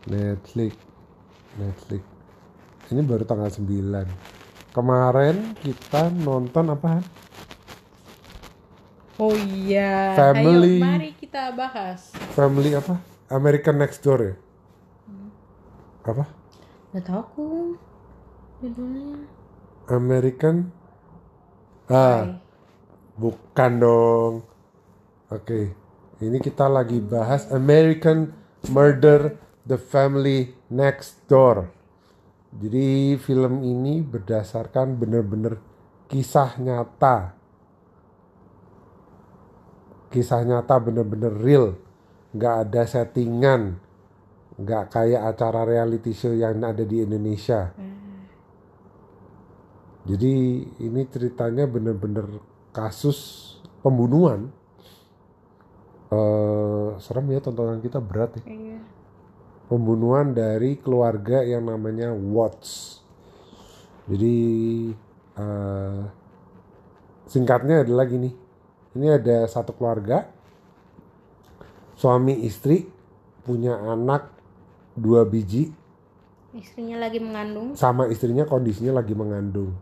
Netflix. 0.07 0.79
Netflix. 1.59 2.01
Ini 2.87 3.03
baru 3.03 3.27
tanggal 3.27 3.51
9. 3.51 4.71
Kemarin 4.71 5.59
kita 5.59 6.07
nonton 6.07 6.71
apa? 6.71 7.03
Oh 9.19 9.35
iya. 9.35 10.15
Family. 10.15 10.79
Ayo 10.79 10.87
mari 10.87 11.11
kita 11.19 11.51
bahas. 11.51 12.15
Family 12.31 12.79
apa? 12.79 13.12
American 13.29 13.79
Next 13.79 14.03
Door 14.03 14.19
ya? 14.23 14.35
Apa? 16.03 16.25
Gak 16.93 17.03
tau 17.07 17.19
aku 17.23 17.45
judulnya. 18.59 19.23
American 19.87 20.71
Ah, 21.91 22.23
Hai. 22.23 22.39
bukan 23.19 23.71
dong. 23.79 24.33
Oke. 25.27 25.75
Ini 26.23 26.39
kita 26.39 26.71
lagi 26.71 27.03
bahas 27.03 27.51
American 27.51 28.31
Murder 28.71 29.35
The 29.67 29.75
Family 29.75 30.55
Next 30.71 31.27
Door. 31.27 31.67
Jadi 32.55 33.19
film 33.19 33.65
ini 33.65 33.99
berdasarkan 33.99 34.95
bener-bener 34.95 35.59
kisah 36.07 36.55
nyata. 36.61 37.35
Kisah 40.13 40.45
nyata 40.45 40.77
bener-bener 40.79 41.33
real. 41.33 41.75
Nggak 42.33 42.55
ada 42.67 42.81
settingan. 42.89 43.61
Nggak 44.53 44.83
kayak 44.93 45.21
acara 45.33 45.65
reality 45.65 46.13
show 46.13 46.33
yang 46.33 46.61
ada 46.61 46.85
di 46.85 47.01
Indonesia. 47.01 47.73
Jadi 50.03 50.33
ini 50.83 51.01
ceritanya 51.07 51.63
bener-bener 51.63 52.27
kasus 52.75 53.49
pembunuhan. 53.79 54.51
Eh 56.11 56.89
serem 56.99 57.31
ya 57.31 57.39
tontonan 57.39 57.79
kita 57.79 58.03
berat 58.03 58.37
ya. 58.41 58.43
Iya. 58.45 58.79
Pembunuhan 59.71 60.35
dari 60.35 60.75
keluarga 60.75 61.41
yang 61.41 61.65
namanya 61.65 62.11
Watts. 62.11 62.99
Jadi 64.11 64.35
eh 65.39 66.01
singkatnya 67.31 67.87
adalah 67.87 68.05
gini. 68.05 68.29
Ini 68.93 69.17
ada 69.17 69.49
satu 69.49 69.73
keluarga, 69.73 70.29
suami 72.03 72.43
istri 72.43 72.83
punya 73.47 73.79
anak 73.79 74.27
dua 74.99 75.23
biji 75.23 75.71
Istrinya 76.51 76.99
lagi 76.99 77.23
mengandung. 77.23 77.79
sama 77.79 78.11
istrinya 78.11 78.43
kondisinya 78.43 78.99
lagi 78.99 79.15
mengandung. 79.15 79.73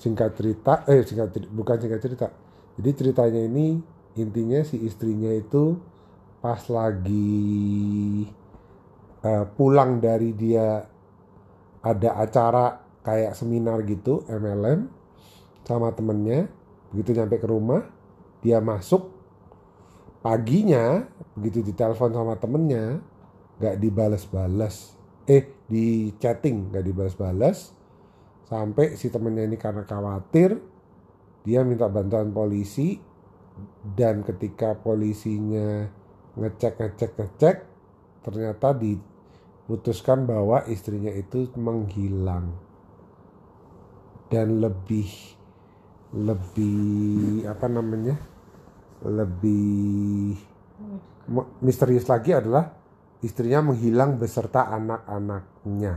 Singkat 0.00 0.34
cerita, 0.34 0.82
eh 0.88 1.04
singkat 1.04 1.30
cerita, 1.30 1.52
bukan 1.52 1.76
singkat 1.78 2.00
cerita. 2.02 2.26
Jadi 2.80 2.90
ceritanya 2.90 3.38
ini 3.44 3.78
intinya 4.16 4.64
si 4.64 4.80
istrinya 4.82 5.30
itu 5.30 5.78
pas 6.42 6.58
lagi 6.72 8.26
eh, 9.22 9.44
pulang 9.54 10.02
dari 10.02 10.34
dia 10.34 10.82
ada 11.84 12.10
acara 12.18 12.82
kayak 13.06 13.38
seminar 13.38 13.86
gitu 13.86 14.26
MLM 14.26 14.90
sama 15.62 15.94
temennya 15.94 16.50
begitu 16.90 17.14
nyampe 17.14 17.38
ke 17.38 17.46
rumah 17.46 17.86
dia 18.42 18.58
masuk 18.58 19.15
paginya 20.26 21.06
begitu 21.38 21.62
ditelepon 21.62 22.10
sama 22.10 22.34
temennya 22.34 22.98
nggak 23.62 23.78
dibales-bales. 23.78 24.98
Eh 25.22 25.46
di 25.70 26.10
chatting 26.18 26.74
nggak 26.74 26.82
dibales-bales. 26.82 27.70
Sampai 28.50 28.98
si 28.98 29.06
temennya 29.06 29.46
ini 29.46 29.54
karena 29.54 29.86
khawatir 29.86 30.58
dia 31.46 31.62
minta 31.62 31.86
bantuan 31.86 32.34
polisi. 32.34 32.98
Dan 33.86 34.26
ketika 34.26 34.76
polisinya 34.76 35.86
ngecek 36.36 36.74
ngecek 36.76 37.12
ngecek 37.16 37.56
ternyata 38.20 38.76
diputuskan 38.76 40.26
bahwa 40.26 40.66
istrinya 40.66 41.14
itu 41.14 41.46
menghilang. 41.54 42.50
Dan 44.26 44.58
lebih 44.58 45.08
lebih 46.10 47.46
apa 47.46 47.70
namanya 47.70 48.35
lebih 49.06 50.34
misterius 51.62 52.06
lagi 52.06 52.34
adalah 52.34 52.74
istrinya 53.22 53.72
menghilang 53.72 54.18
beserta 54.18 54.70
anak-anaknya. 54.70 55.94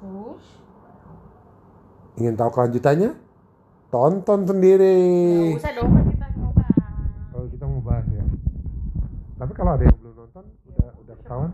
Terus? 0.00 0.44
Ingin 2.20 2.34
tahu 2.36 2.50
kelanjutannya? 2.52 3.10
Tonton 3.92 4.40
sendiri. 4.48 5.00
Gak 5.56 5.68
usah 5.68 5.74
dong 5.76 5.90
kan 5.92 6.04
kita 6.08 6.26
coba. 6.32 6.64
Kalau 7.28 7.46
kita 7.52 7.64
mau 7.68 7.82
bahas 7.84 8.06
ya. 8.08 8.24
Tapi 9.36 9.52
kalau 9.52 9.70
ada 9.76 9.84
yang 9.84 9.96
belum 10.00 10.14
nonton, 10.16 10.44
udah 10.72 10.90
udah 11.02 11.14
ketahuan. 11.20 11.50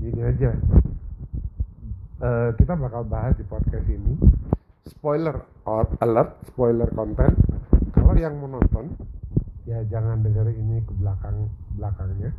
Gini 0.00 0.20
aja. 0.24 0.50
Eh, 2.20 2.50
kita 2.60 2.72
bakal 2.76 3.02
bahas 3.08 3.32
di 3.36 3.44
podcast 3.48 3.88
ini 3.88 4.16
spoiler 5.00 5.48
or 5.64 5.88
alert, 6.04 6.36
spoiler 6.52 6.84
konten. 6.92 7.32
Kalau 7.96 8.12
yang 8.12 8.36
mau 8.36 8.52
nonton, 8.52 8.92
ya 9.64 9.80
jangan 9.88 10.20
dengerin 10.20 10.60
ini 10.60 10.84
ke 10.84 10.92
belakang 11.00 11.48
belakangnya. 11.80 12.36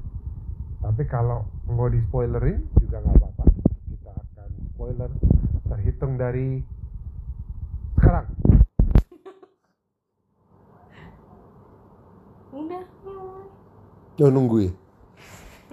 Tapi 0.78 1.10
kalau 1.10 1.50
mau 1.66 1.90
di 1.90 1.98
spoilerin 2.06 2.62
juga 2.78 3.02
nggak 3.02 3.18
apa-apa. 3.18 3.50
Kita 3.90 4.14
akan 4.14 4.50
spoiler 4.78 5.10
terhitung 5.74 6.22
dari 6.22 6.62
sekarang. 7.98 8.30
Udah. 12.62 12.86
Yo 14.22 14.30
nungguin. 14.30 14.70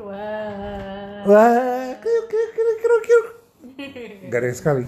Wah. 0.00 1.20
Wah, 1.28 1.92
kriuk, 2.00 2.32
kriuk, 2.32 2.50
kriuk, 2.56 2.80
kriuk, 2.80 3.04
kriuk. 3.04 3.37
Garing 3.78 4.56
sekali. 4.58 4.82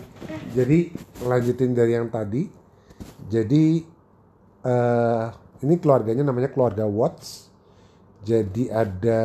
Jadi 0.50 0.90
lanjutin 1.22 1.70
dari 1.70 1.94
yang 1.94 2.10
tadi. 2.10 2.42
Jadi 3.30 3.86
eh 4.66 5.26
ini 5.62 5.74
keluarganya 5.78 6.26
namanya 6.26 6.50
keluarga 6.50 6.90
Watts. 6.90 7.46
Jadi 8.26 8.66
ada 8.66 9.22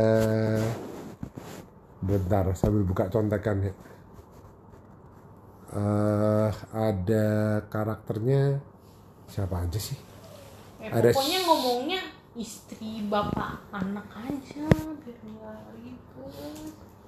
bentar 1.98 2.54
sambil 2.54 2.86
buka 2.86 3.10
contekan 3.10 3.66
ya. 3.66 3.74
Eh 5.74 6.52
ada 6.70 7.26
karakternya 7.66 8.62
siapa 9.26 9.66
aja 9.66 9.82
sih? 9.82 9.98
Eh, 10.78 10.94
Ada 10.94 11.10
pokoknya 11.10 11.42
ngomongnya 11.42 12.02
istri 12.38 13.02
bapak 13.10 13.66
anak 13.74 14.06
aja 14.14 14.70
biar 15.02 15.20
nggak. 15.26 15.60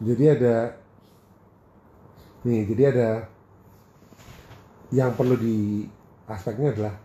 Jadi 0.02 0.24
ada 0.26 0.56
nih, 2.48 2.64
jadi 2.72 2.84
ada 2.96 3.10
yang 4.96 5.12
perlu 5.20 5.36
di 5.36 5.84
aspeknya 6.32 6.72
adalah 6.72 6.96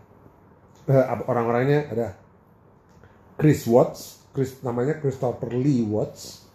eh, 0.87 1.05
orang-orangnya 1.27 1.79
ada 1.91 2.07
Chris 3.35 3.67
Watts, 3.67 4.23
Chris 4.31 4.55
namanya 4.63 5.03
Christopher 5.03 5.51
Lee 5.51 5.83
Watts, 5.83 6.47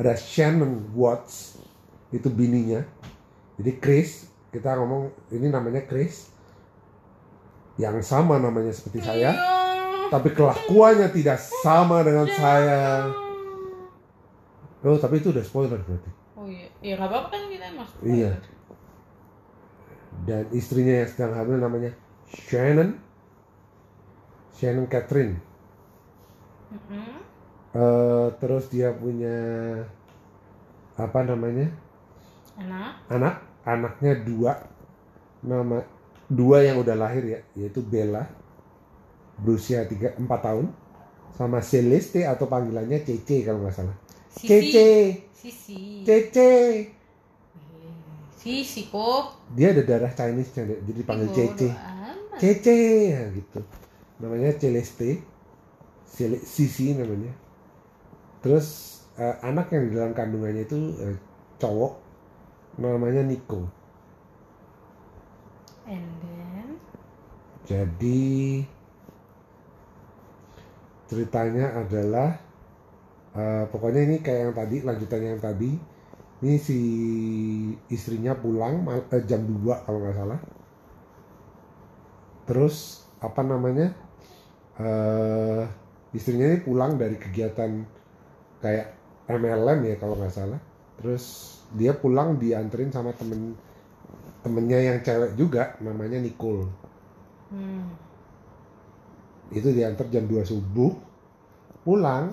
ada 0.00 0.16
Shannon 0.16 0.88
Watts, 0.96 1.60
itu 2.10 2.32
bininya. 2.32 2.80
Jadi 3.60 3.72
Chris, 3.76 4.24
kita 4.48 4.74
ngomong 4.80 5.12
ini 5.36 5.52
namanya 5.52 5.84
Chris, 5.84 6.32
yang 7.76 8.00
sama 8.00 8.40
namanya 8.40 8.72
seperti 8.72 9.04
saya, 9.04 9.36
tapi 10.08 10.32
kelakuannya 10.32 11.12
tidak 11.12 11.38
sama 11.60 12.00
dengan 12.02 12.28
saya. 12.32 13.12
Oh, 14.80 14.96
tapi 14.96 15.20
itu 15.20 15.28
udah 15.28 15.44
spoiler 15.44 15.76
berarti. 15.84 16.10
Oh 16.40 16.48
iya, 16.48 16.72
ya 16.80 16.96
apa-apa 16.96 17.28
kan 17.36 17.39
kita 17.80 17.88
mas. 17.88 17.90
Iya. 18.04 18.32
Dan 20.28 20.44
istrinya 20.52 20.94
yang 21.00 21.08
sedang 21.08 21.32
hamil 21.32 21.56
namanya 21.56 21.90
Shannon. 22.28 23.00
Shannon 24.52 24.86
Catherine. 24.92 25.40
Mm-mm. 26.70 27.16
Eh, 27.70 28.28
terus 28.42 28.68
dia 28.68 28.92
punya 28.92 29.38
apa 30.98 31.20
namanya? 31.24 31.70
Anak. 32.60 32.92
Anak, 33.08 33.34
anaknya 33.64 34.12
dua. 34.20 34.52
Nama 35.40 35.80
dua 36.28 36.60
yang 36.60 36.84
udah 36.84 36.92
lahir 36.92 37.24
ya, 37.24 37.40
yaitu 37.56 37.80
Bella 37.80 38.28
berusia 39.40 39.88
3 39.88 40.20
4 40.20 40.28
tahun 40.28 40.68
sama 41.32 41.64
Celeste 41.64 42.28
atau 42.28 42.44
panggilannya 42.44 43.00
Cece 43.00 43.40
kalau 43.48 43.64
nggak 43.64 43.72
salah. 43.72 43.96
Sisi. 44.28 44.46
Cece, 44.46 44.88
Sisi. 45.32 45.80
Cece. 46.04 46.52
Sisi 48.40 48.82
kok. 48.94 49.24
Dia 49.56 49.68
ada 49.74 49.82
darah 49.84 50.12
Chinese 50.18 50.50
nya 50.56 50.64
jadi 50.86 50.98
dipanggil 51.04 51.28
Cece. 51.36 51.68
Cece 52.40 52.76
ya 53.12 53.22
gitu. 53.36 53.60
Namanya 54.22 54.50
Celeste. 54.60 55.10
Cele- 56.14 56.44
Sisi 56.54 56.96
namanya. 56.96 57.32
Terus 58.42 58.66
eh, 59.20 59.36
anak 59.44 59.66
yang 59.74 59.82
di 59.88 59.92
dalam 59.96 60.12
kandungannya 60.16 60.64
itu 60.64 60.78
eh, 61.04 61.16
cowok 61.60 61.92
namanya 62.80 63.20
Nico 63.26 63.68
and 65.86 66.06
then 66.22 66.66
jadi 67.68 68.22
ceritanya 71.10 71.66
adalah 71.82 72.38
eh, 73.34 73.64
pokoknya 73.70 74.00
ini 74.06 74.16
kayak 74.24 74.40
yang 74.50 74.54
tadi 74.56 74.76
lanjutannya 74.86 75.28
yang 75.36 75.42
tadi 75.42 75.70
ini 76.40 76.56
si 76.56 76.80
istrinya 77.92 78.32
pulang 78.32 78.88
eh, 79.12 79.22
jam 79.28 79.44
2 79.44 79.84
kalau 79.84 79.98
nggak 80.00 80.16
salah. 80.16 80.40
Terus 82.48 83.04
apa 83.20 83.44
namanya 83.44 83.92
eh 84.80 85.64
istrinya 86.16 86.48
ini 86.48 86.58
pulang 86.64 86.96
dari 86.96 87.20
kegiatan 87.20 87.84
kayak 88.64 88.86
MLM 89.28 89.80
ya 89.84 89.94
kalau 90.00 90.16
nggak 90.16 90.32
salah. 90.32 90.60
Terus 90.96 91.56
dia 91.76 91.92
pulang 91.92 92.40
dianterin 92.40 92.88
sama 92.88 93.12
temen 93.12 93.54
temennya 94.40 94.80
yang 94.80 94.98
cewek 95.04 95.36
juga 95.36 95.76
namanya 95.84 96.16
Nicole. 96.18 96.66
Hmm. 97.50 97.82
itu 99.50 99.74
diantar 99.74 100.06
jam 100.06 100.22
2 100.30 100.46
subuh 100.46 100.94
pulang 101.82 102.30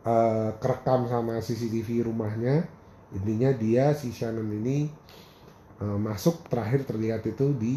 eh, 0.00 0.50
kerekam 0.56 1.04
sama 1.04 1.36
CCTV 1.44 2.08
rumahnya 2.08 2.64
intinya 3.16 3.50
dia 3.54 3.94
si 3.94 4.08
Shannon 4.12 4.50
ini 4.60 4.78
eh, 5.82 5.98
masuk 6.06 6.46
terakhir 6.50 6.80
terlihat 6.88 7.22
itu 7.32 7.46
di 7.56 7.74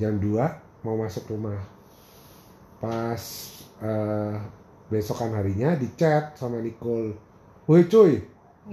jam 0.00 0.14
2 0.20 0.84
mau 0.86 0.96
masuk 0.98 1.24
rumah. 1.34 1.58
Pas 2.78 3.22
eh, 3.82 4.34
besokan 4.90 5.34
harinya 5.36 5.74
di 5.76 5.88
chat 5.98 6.34
sama 6.38 6.58
Nicole. 6.62 7.14
Woi 7.68 7.84
cuy. 7.92 8.12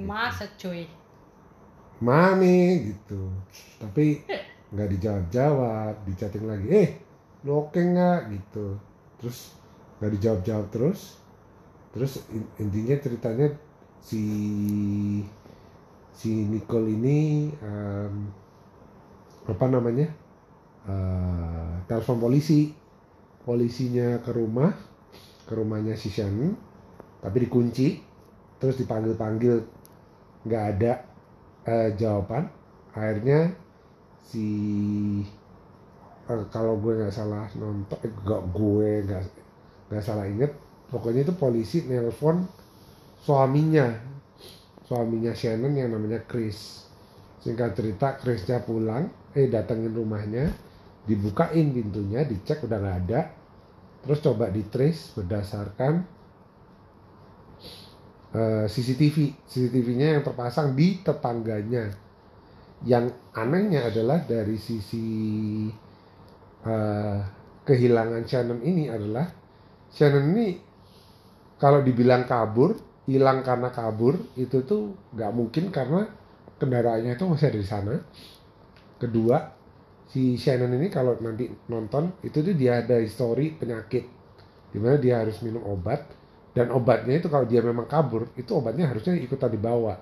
Masa 0.10 0.46
cuy? 0.60 0.88
Mana 2.00 2.76
gitu. 2.84 3.22
Tapi 3.80 4.22
nggak 4.74 4.90
dijawab 4.94 5.26
jawab 5.32 5.94
dicating 6.08 6.46
lagi. 6.48 6.68
Eh 6.72 6.90
lu 7.48 7.52
oke 7.68 7.80
nggak? 7.80 8.20
Gitu. 8.36 8.68
Terus 9.20 9.38
nggak 10.00 10.12
dijawab 10.20 10.42
jawab 10.48 10.68
terus. 10.74 11.00
Terus 11.96 12.14
in- 12.36 12.52
intinya 12.60 12.96
ceritanya 13.00 13.48
si 14.04 14.22
si 16.16 16.48
Nicole 16.48 16.96
ini 16.96 17.52
em, 17.52 18.32
apa 19.46 19.66
namanya 19.68 20.08
eh, 20.88 21.72
telepon 21.86 22.18
polisi. 22.18 22.72
Polisinya 23.46 24.18
ke 24.26 24.34
rumah 24.34 24.74
ke 25.46 25.54
rumahnya 25.54 25.94
si 25.94 26.10
Shannon 26.10 26.58
tapi 27.22 27.46
dikunci 27.46 28.02
terus 28.58 28.74
dipanggil 28.82 29.14
panggil 29.14 29.62
nggak 30.50 30.64
ada 30.74 30.94
eh, 31.70 31.90
jawaban. 31.94 32.50
Akhirnya 32.96 33.54
si 34.26 34.48
eh, 36.26 36.44
kalau 36.50 36.82
gue 36.82 36.98
nggak 36.98 37.14
salah 37.14 37.46
nonton 37.54 37.98
eh, 38.02 38.10
nggak 38.10 38.42
gue 38.50 38.90
nggak 39.06 39.24
nggak 39.94 40.04
salah 40.04 40.26
inget 40.26 40.50
pokoknya 40.90 41.22
itu 41.30 41.34
polisi 41.38 41.86
nelpon 41.86 42.46
suaminya 43.22 44.15
suaminya 44.86 45.34
Shannon 45.34 45.74
yang 45.74 45.94
namanya 45.94 46.22
Chris. 46.26 46.86
Singkat 47.42 47.78
cerita 47.78 48.18
Chrisnya 48.18 48.62
pulang 48.66 49.10
eh 49.36 49.46
datengin 49.52 49.94
rumahnya 49.94 50.50
dibukain 51.06 51.70
pintunya 51.70 52.26
dicek 52.26 52.66
udah 52.66 52.82
nggak 52.82 52.98
ada 53.06 53.22
terus 54.02 54.22
coba 54.26 54.50
di 54.50 54.66
trace 54.66 55.14
berdasarkan 55.14 55.94
eh, 58.34 58.66
CCTV 58.66 59.46
CCTV-nya 59.46 60.18
yang 60.18 60.24
terpasang 60.26 60.74
di 60.78 61.02
tetangganya. 61.02 62.06
Yang 62.86 63.18
anehnya 63.34 63.90
adalah 63.90 64.22
dari 64.26 64.58
sisi 64.62 65.06
eh, 66.66 67.20
kehilangan 67.66 68.24
Shannon 68.30 68.62
ini 68.62 68.90
adalah 68.90 69.26
Shannon 69.90 70.26
ini 70.38 70.48
kalau 71.58 71.82
dibilang 71.82 72.30
kabur 72.30 72.78
hilang 73.06 73.46
karena 73.46 73.70
kabur 73.70 74.18
itu 74.38 74.66
tuh 74.66 74.98
nggak 75.14 75.32
mungkin 75.34 75.70
karena 75.70 76.10
kendaraannya 76.58 77.14
itu 77.14 77.26
masih 77.30 77.48
ada 77.54 77.60
di 77.62 77.68
sana. 77.68 77.96
Kedua 78.98 79.38
si 80.10 80.40
Shannon 80.40 80.74
ini 80.74 80.88
kalau 80.90 81.18
nanti 81.22 81.50
nonton 81.70 82.14
itu 82.26 82.42
tuh 82.42 82.56
dia 82.56 82.82
ada 82.82 82.98
histori 83.02 83.54
penyakit 83.54 84.06
di 84.74 84.78
mana 84.82 84.98
dia 84.98 85.22
harus 85.22 85.40
minum 85.46 85.64
obat 85.68 86.04
dan 86.56 86.72
obatnya 86.72 87.20
itu 87.20 87.28
kalau 87.28 87.44
dia 87.44 87.60
memang 87.60 87.86
kabur 87.86 88.32
itu 88.40 88.52
obatnya 88.56 88.88
harusnya 88.88 89.14
ikutan 89.20 89.52
dibawa. 89.52 90.00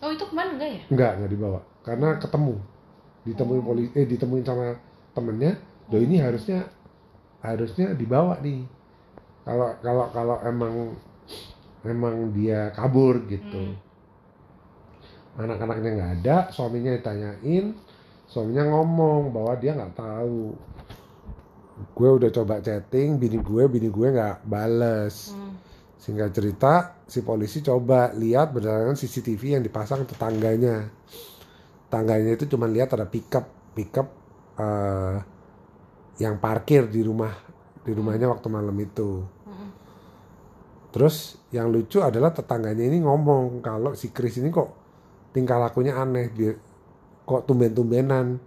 Oh 0.00 0.12
itu 0.12 0.24
ke 0.24 0.32
mana? 0.36 0.56
Enggak 0.56 0.70
ya? 0.70 0.80
Enggak, 0.92 1.12
enggak 1.16 1.30
dibawa. 1.32 1.60
Karena 1.84 2.08
ketemu. 2.20 2.54
Ditemuin 3.20 3.62
polisi 3.64 3.90
eh 3.96 4.06
ditemuin 4.08 4.44
sama 4.44 4.76
temennya, 5.12 5.52
do 5.88 5.96
ini 6.00 6.16
harusnya 6.20 6.68
harusnya 7.44 7.92
dibawa 7.96 8.40
nih. 8.40 8.64
Kalau 9.44 9.68
kalau 9.80 10.06
kalau 10.12 10.36
emang 10.44 10.96
emang 11.84 12.32
dia 12.36 12.72
kabur 12.76 13.24
gitu. 13.28 13.76
Anak-anaknya 15.40 15.90
nggak 15.96 16.12
ada, 16.20 16.36
suaminya 16.52 16.92
ditanyain, 16.92 17.72
suaminya 18.28 18.68
ngomong 18.76 19.32
bahwa 19.32 19.52
dia 19.56 19.72
nggak 19.72 19.96
tahu. 19.96 20.52
Gue 21.96 22.10
udah 22.20 22.28
coba 22.28 22.60
chatting, 22.60 23.16
bini 23.16 23.40
gue, 23.40 23.64
bini 23.70 23.88
gue 23.88 24.08
nggak 24.12 24.44
bales. 24.44 25.32
Hmm. 25.32 25.56
Singkat 26.00 26.30
cerita, 26.32 26.72
si 27.04 27.20
polisi 27.20 27.60
coba 27.60 28.12
lihat 28.16 28.56
berdasarkan 28.56 28.96
CCTV 28.96 29.60
yang 29.60 29.64
dipasang 29.64 30.04
tetangganya. 30.08 30.88
Tangganya 31.92 32.36
itu 32.36 32.48
cuma 32.48 32.68
lihat 32.68 32.92
ada 32.96 33.04
pickup, 33.04 33.48
pickup 33.76 34.08
eh, 34.56 35.16
yang 36.20 36.36
parkir 36.40 36.88
di 36.88 37.00
rumah, 37.04 37.32
di 37.84 37.92
rumahnya 37.92 38.28
waktu 38.28 38.48
malam 38.48 38.76
itu. 38.80 39.24
Terus 40.90 41.38
yang 41.54 41.70
lucu 41.70 42.02
adalah 42.02 42.34
tetangganya 42.34 42.82
ini 42.82 42.98
ngomong 43.02 43.62
kalau 43.62 43.94
si 43.94 44.10
Chris 44.10 44.38
ini 44.42 44.50
kok 44.50 44.74
tingkah 45.30 45.58
lakunya 45.62 45.94
aneh, 45.94 46.30
dia 46.34 46.52
kok 47.22 47.46
tumben-tumbenan. 47.46 48.42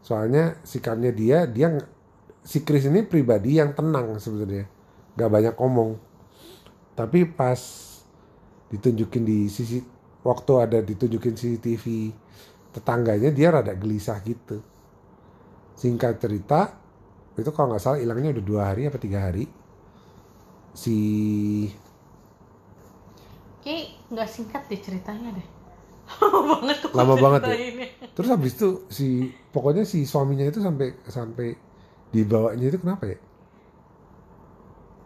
Soalnya 0.00 0.56
sikapnya 0.64 1.12
dia, 1.12 1.44
dia 1.44 1.76
nggak- 1.76 1.92
si 2.40 2.64
Chris 2.64 2.88
ini 2.88 3.04
pribadi 3.04 3.60
yang 3.60 3.76
tenang 3.76 4.16
sebenarnya, 4.16 4.64
gak 5.12 5.28
banyak 5.28 5.54
ngomong. 5.60 6.00
Tapi 6.96 7.28
pas 7.28 7.60
ditunjukin 8.72 9.24
di 9.24 9.48
sisi 9.52 9.84
waktu 10.24 10.52
ada 10.56 10.78
ditunjukin 10.80 11.36
CCTV 11.36 11.84
tetangganya 12.72 13.28
dia 13.32 13.48
rada 13.52 13.72
gelisah 13.76 14.20
gitu. 14.24 14.60
Singkat 15.78 16.20
cerita 16.20 16.74
itu 17.38 17.50
kalau 17.54 17.70
nggak 17.70 17.82
salah 17.82 17.98
hilangnya 18.02 18.34
udah 18.34 18.44
dua 18.44 18.62
hari 18.72 18.90
apa 18.90 18.98
tiga 18.98 19.30
hari. 19.30 19.46
Si 20.80 21.72
Kayak 23.62 23.84
nggak 24.12 24.28
singkat 24.34 24.62
deh 24.70 24.80
ceritanya 24.86 25.28
deh. 25.38 25.46
Lama 26.22 26.42
banget 26.62 26.76
tuh 26.84 26.92
Lama 26.96 27.14
banget 27.20 27.42
ya? 27.52 27.58
ini. 27.68 27.86
terus 28.16 28.28
habis 28.34 28.52
itu 28.58 28.68
si 28.98 29.06
pokoknya 29.54 29.84
si 29.92 29.98
suaminya 30.08 30.46
itu 30.50 30.60
sampai 30.66 30.88
sampai 31.06 31.46
dibawanya 32.14 32.66
itu 32.70 32.78
kenapa 32.82 33.04
ya? 33.12 33.18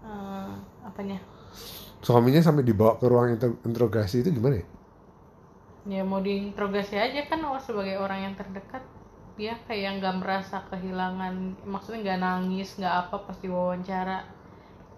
Eh, 0.02 0.52
apanya? 0.86 1.18
Suaminya 2.06 2.42
sampai 2.46 2.64
dibawa 2.66 2.98
ke 3.00 3.06
ruang 3.12 3.28
inter- 3.38 3.58
interogasi 3.68 4.16
itu 4.26 4.30
gimana 4.34 4.58
ya? 4.60 4.66
Ya 5.94 6.02
mau 6.10 6.20
diinterogasi 6.26 6.94
aja 7.06 7.20
kan 7.30 7.40
oh, 7.50 7.58
sebagai 7.66 7.96
orang 8.04 8.20
yang 8.30 8.34
terdekat 8.40 8.82
dia 9.38 9.54
kayak 9.66 9.90
nggak 9.98 10.14
merasa 10.22 10.56
kehilangan 10.70 11.34
maksudnya 11.72 11.98
nggak 12.04 12.20
nangis 12.26 12.68
nggak 12.78 12.94
apa 13.08 13.16
pas 13.26 13.36
diwawancara 13.44 14.18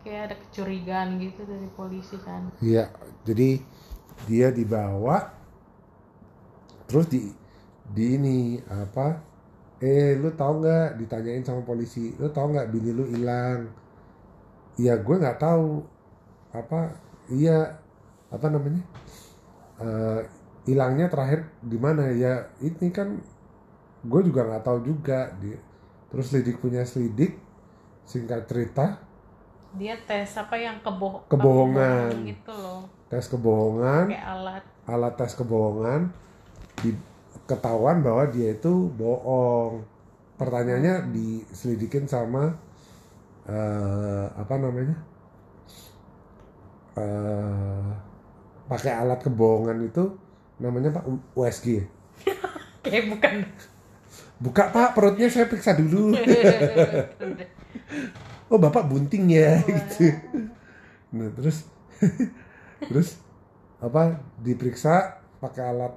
kayak 0.05 0.23
ada 0.31 0.37
kecurigaan 0.37 1.09
gitu 1.19 1.41
dari 1.49 1.69
polisi 1.73 2.17
kan 2.21 2.53
Iya, 2.61 2.93
jadi 3.27 3.59
dia 4.29 4.49
dibawa 4.55 5.33
terus 6.89 7.07
di 7.11 7.21
di 7.95 8.05
ini 8.17 8.39
apa? 8.71 9.21
Eh, 9.83 10.17
lu 10.17 10.33
tahu 10.33 10.65
nggak? 10.65 10.97
Ditanyain 11.01 11.45
sama 11.45 11.61
polisi, 11.67 12.15
lu 12.17 12.29
tahu 12.33 12.55
nggak 12.57 12.71
bini 12.73 12.91
lu 12.95 13.05
hilang? 13.13 13.69
Iya, 14.81 14.99
gue 14.99 15.17
nggak 15.23 15.39
tahu. 15.39 15.83
Apa? 16.55 16.81
Iya, 17.31 17.79
apa 18.31 18.47
namanya? 18.51 18.83
Eh, 19.81 20.21
hilangnya 20.69 21.07
terakhir 21.13 21.41
di 21.63 21.79
mana 21.79 22.09
ya? 22.15 22.49
Ini 22.63 22.89
kan 22.95 23.09
gue 24.05 24.21
juga 24.25 24.47
nggak 24.49 24.65
tahu 24.65 24.79
juga. 24.87 25.33
Dia, 25.43 25.59
terus 26.11 26.33
lidik 26.35 26.59
punya 26.63 26.83
selidik, 26.87 27.37
singkat 28.09 28.47
cerita, 28.51 29.04
dia 29.75 29.95
tes 30.07 30.31
apa 30.35 30.55
yang 30.55 30.79
kebo 30.81 31.23
Kebohongan. 31.27 32.25
gitu 32.25 32.53
loh. 32.53 32.87
Tes 33.11 33.27
kebohongan. 33.27 34.07
kayak 34.11 34.27
alat. 34.27 34.63
Alat 34.87 35.15
tes 35.19 35.35
kebohongan. 35.35 36.11
Di 36.79 36.91
ketahuan 37.45 38.01
bahwa 38.01 38.25
dia 38.31 38.55
itu 38.55 38.89
bohong. 38.95 39.83
Pertanyaannya 40.35 41.11
diselidikin 41.11 42.07
sama 42.07 42.55
eh, 43.45 44.27
apa 44.31 44.55
namanya? 44.57 44.97
Eh, 46.95 47.89
pakai 48.65 48.95
alat 48.95 49.21
kebohongan 49.21 49.83
itu 49.83 50.15
namanya 50.57 50.95
pak 50.95 51.05
USG 51.35 51.83
ya? 51.83 51.85
kayak 52.87 53.11
bukan. 53.11 53.35
Buka 54.39 54.71
pak 54.71 54.95
perutnya 54.95 55.27
saya 55.27 55.47
periksa 55.47 55.75
dulu 55.75 56.15
oh 58.55 58.61
bapak 58.63 58.87
bunting 58.87 59.35
ya 59.35 59.59
gitu. 59.67 60.15
nah 61.11 61.27
terus 61.35 61.67
terus 62.89 63.19
apa 63.83 64.23
diperiksa 64.39 65.19
pakai 65.43 65.63
alat 65.75 65.95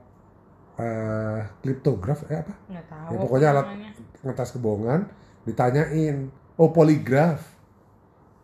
eh 0.77 1.41
kriptograf 1.61 2.25
eh 2.33 2.41
apa? 2.41 2.53
Nggak 2.69 2.85
tahu 2.89 3.11
ya 3.13 3.17
pokoknya 3.21 3.47
alat 3.53 3.67
namanya. 3.69 3.91
ngetes 4.25 4.51
kebohongan 4.57 5.01
ditanyain 5.45 6.17
oh 6.57 6.69
poligraf? 6.73 7.41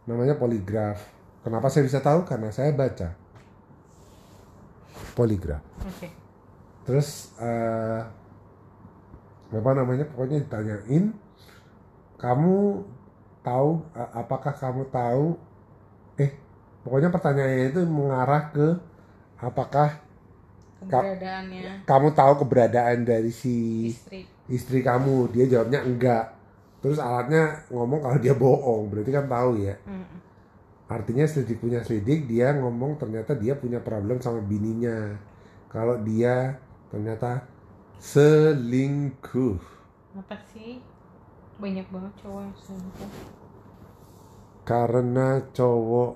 Namanya 0.05 0.37
poligraf. 0.37 0.99
Kenapa 1.43 1.67
saya 1.67 1.83
bisa 1.87 1.99
tahu? 1.99 2.23
Karena 2.23 2.53
saya 2.53 2.71
baca. 2.71 3.15
Poligraf. 5.17 5.61
Oke. 5.83 6.07
Terus 6.85 7.33
eh 7.41 8.01
apa 9.53 9.71
namanya? 9.77 10.09
Pokoknya 10.09 10.41
ditanyain 10.41 11.13
kamu 12.17 12.81
tahu 13.43 13.83
apakah 13.93 14.55
kamu 14.55 14.87
tahu? 14.89 15.35
Eh 16.17 16.31
pokoknya 16.81 17.11
pertanyaannya 17.11 17.67
itu 17.75 17.81
mengarah 17.85 18.49
ke 18.49 18.67
apakah 19.37 19.99
keberadaannya. 20.83 21.87
kamu 21.87 22.07
tahu 22.15 22.33
keberadaan 22.43 23.03
dari 23.03 23.31
si 23.31 23.87
istri. 23.91 24.23
istri 24.47 24.79
kamu? 24.79 25.31
Dia 25.35 25.45
jawabnya 25.47 25.83
enggak. 25.83 26.31
Terus 26.79 26.99
alatnya 26.99 27.63
ngomong 27.71 28.03
kalau 28.03 28.17
dia 28.19 28.35
bohong 28.35 28.91
berarti 28.91 29.11
kan 29.11 29.27
tahu 29.27 29.59
ya? 29.59 29.75
Mm. 29.87 30.25
artinya 30.83 31.25
selidik 31.25 31.57
punya 31.57 31.81
selidik 31.81 32.29
dia 32.29 32.53
ngomong 32.53 33.01
ternyata 33.01 33.33
dia 33.33 33.57
punya 33.57 33.81
problem 33.81 34.21
sama 34.21 34.43
bininya. 34.43 35.17
Kalau 35.71 35.97
dia 36.05 36.59
ternyata 36.93 37.49
selingkuh. 37.97 39.57
Apa 40.13 40.37
sih 40.53 40.92
banyak 41.63 41.87
banget 41.87 42.13
cowok 42.19 42.39
yang 42.43 42.55
selingkuh 42.59 43.11
karena 44.67 45.27
cowok 45.55 46.11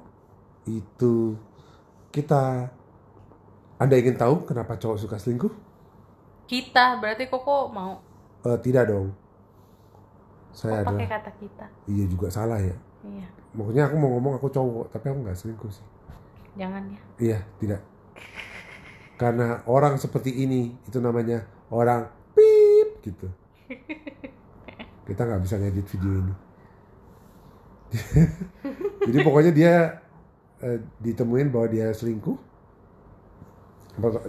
itu 0.67 1.39
kita 2.12 2.67
anda 3.77 3.93
ingin 3.93 4.17
tahu 4.17 4.41
kenapa 4.41 4.73
cowok 4.73 4.97
suka 4.97 5.21
selingkuh? 5.21 5.53
Kita 6.49 6.97
berarti 6.97 7.29
koko 7.29 7.69
mau? 7.69 8.01
Eh, 8.41 8.57
tidak 8.65 8.89
dong. 8.89 9.13
Saya 10.49 10.81
kok 10.81 10.97
pakai 10.97 11.05
kata 11.05 11.31
kita? 11.38 11.65
Iya 11.86 12.05
juga 12.10 12.33
salah 12.33 12.57
ya. 12.57 12.73
Iya. 13.05 13.29
Maksudnya 13.53 13.86
aku 13.86 13.95
mau 14.01 14.10
ngomong 14.17 14.41
aku 14.41 14.49
cowok 14.49 14.89
tapi 14.89 15.13
aku 15.13 15.19
nggak 15.21 15.38
selingkuh 15.38 15.69
sih. 15.69 15.86
Jangan 16.57 16.89
ya. 16.89 17.01
Iya, 17.21 17.39
tidak. 17.62 17.81
Karena 19.21 19.62
orang 19.69 20.01
seperti 20.01 20.33
ini 20.33 20.73
itu 20.89 20.97
namanya 20.97 21.45
orang 21.69 22.10
pip 22.33 22.97
gitu. 23.05 23.29
Kita 25.08 25.24
nggak 25.24 25.41
bisa 25.48 25.56
ngedit 25.56 25.88
video 25.88 26.12
ini. 26.20 26.36
Jadi 29.08 29.17
pokoknya 29.24 29.52
dia 29.56 29.74
eh, 30.60 30.80
ditemuin 31.00 31.48
bahwa 31.48 31.67
dia 31.72 31.96
selingkuh. 31.96 32.38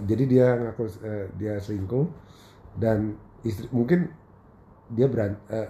Jadi 0.07 0.23
dia 0.25 0.55
ngaku 0.55 0.83
eh, 1.03 1.27
dia 1.35 1.59
selingkuh 1.59 2.07
dan 2.79 3.13
istri 3.43 3.67
mungkin 3.75 4.09
dia 4.89 5.05
beran 5.05 5.37
eh, 5.51 5.69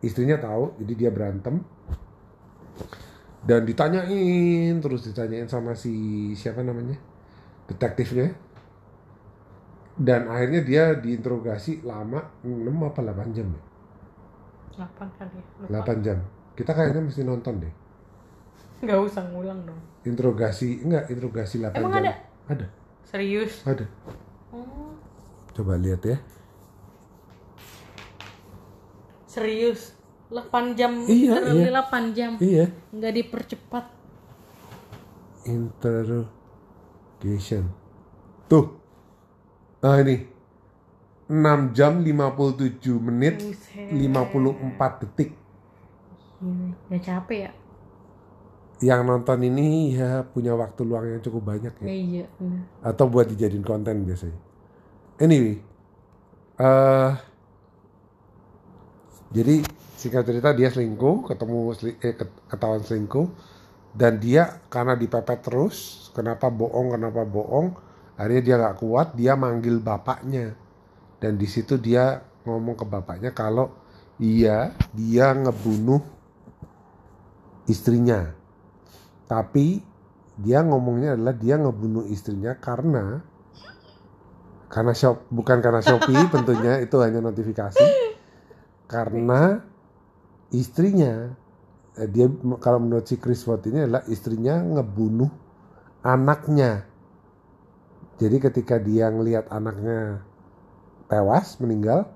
istrinya 0.00 0.40
tahu 0.40 0.76
jadi 0.80 0.92
dia 0.96 1.10
berantem 1.12 1.60
dan 3.44 3.68
ditanyain 3.68 4.80
terus 4.80 5.04
ditanyain 5.04 5.48
sama 5.48 5.76
si 5.76 6.32
siapa 6.32 6.64
namanya 6.64 6.96
detektifnya 7.68 8.32
dan 10.00 10.26
akhirnya 10.26 10.60
dia 10.64 10.84
diinterogasi 10.98 11.84
lama 11.86 12.34
6 12.42 12.66
apa 12.82 13.00
8 13.00 13.36
jam 13.36 13.48
ya? 13.52 13.62
8 14.74 15.18
kali 15.18 15.38
ya 15.38 15.44
lupa. 15.62 15.86
8 15.86 16.04
jam. 16.04 16.18
Kita 16.54 16.70
kayaknya 16.70 17.02
mesti 17.02 17.22
nonton 17.22 17.54
deh. 17.62 17.72
Nggak 18.82 18.98
usah 19.00 19.22
ngulang 19.30 19.62
dong. 19.64 19.80
Interogasi 20.04 20.82
enggak 20.82 21.08
interogasi 21.08 21.62
8 21.62 21.78
Emang 21.78 21.94
jam. 21.94 22.02
ada? 22.04 22.12
ada. 22.50 22.66
Serius? 23.06 23.62
Ada. 23.62 23.86
Oh, 24.50 24.98
coba 25.54 25.78
lihat 25.78 26.02
ya. 26.04 26.18
Serius? 29.26 29.94
8 30.30 30.74
jam 30.74 31.04
Iya, 31.06 31.36
iya. 31.52 31.70
8 31.70 32.14
jam. 32.16 32.36
Iya. 32.38 32.66
Nggak 32.90 33.12
dipercepat. 33.14 33.84
Interrogation 35.44 37.68
tuh. 38.48 38.80
Nah 39.78 40.00
ini 40.00 40.26
6 41.24 41.72
jam 41.72 42.04
57 42.04 43.00
menit 43.00 43.40
Buset. 43.40 43.88
54 43.88 45.00
detik. 45.00 45.30
Ya 46.92 46.98
capek 47.00 47.38
ya? 47.48 47.52
Yang 48.84 49.00
nonton 49.08 49.38
ini 49.40 49.96
ya 49.96 50.26
punya 50.28 50.52
waktu 50.52 50.84
luang 50.84 51.08
yang 51.08 51.22
cukup 51.24 51.56
banyak 51.56 51.72
ya. 51.80 51.86
Ya, 51.88 51.94
iya 51.94 52.26
atau 52.84 53.08
buat 53.08 53.24
dijadiin 53.24 53.64
konten 53.64 54.04
biasanya. 54.04 54.36
Anyway, 55.16 55.56
eh 56.60 57.12
jadi 59.34 59.64
singkat 59.96 60.22
cerita 60.28 60.52
dia 60.52 60.68
selingkuh, 60.68 61.24
ketemu 61.26 61.58
seli- 61.74 61.98
eh, 62.04 62.14
ket- 62.14 62.40
ketahuan 62.46 62.84
selingkuh, 62.84 63.26
dan 63.96 64.20
dia 64.20 64.60
karena 64.68 64.94
dipepet 64.94 65.40
terus, 65.42 66.10
kenapa 66.12 66.52
bohong, 66.52 66.92
kenapa 66.94 67.24
bohong, 67.24 67.72
akhirnya 68.20 68.42
dia 68.44 68.54
nggak 68.60 68.76
kuat, 68.84 69.08
dia 69.16 69.32
manggil 69.34 69.80
bapaknya, 69.80 70.54
dan 71.18 71.38
di 71.38 71.46
situ 71.46 71.78
dia 71.78 72.22
ngomong 72.44 72.76
ke 72.76 72.84
bapaknya 72.84 73.32
kalau 73.32 73.72
iya 74.20 74.74
dia 74.92 75.32
ngebunuh 75.34 76.02
istrinya, 77.66 78.32
tapi 79.26 79.80
dia 80.34 80.60
ngomongnya 80.66 81.14
adalah 81.14 81.34
dia 81.34 81.54
ngebunuh 81.56 82.04
istrinya 82.10 82.58
karena 82.58 83.22
karena 84.74 84.90
shop 84.90 85.30
bukan 85.30 85.62
karena 85.62 85.78
Shopee 85.78 86.18
tentunya 86.34 86.82
itu 86.82 86.98
hanya 86.98 87.22
notifikasi. 87.22 87.86
Karena 88.90 89.62
istrinya 90.50 91.30
eh, 91.94 92.08
dia 92.10 92.26
kalau 92.58 92.82
menurut 92.82 93.06
si 93.06 93.22
Chris 93.22 93.46
Watt 93.46 93.70
ini 93.70 93.86
adalah 93.86 94.02
istrinya 94.10 94.58
ngebunuh 94.58 95.30
anaknya. 96.02 96.90
Jadi 98.18 98.36
ketika 98.42 98.82
dia 98.82 99.10
ngelihat 99.14 99.46
anaknya 99.50 100.26
tewas 101.08 101.60
meninggal 101.60 102.08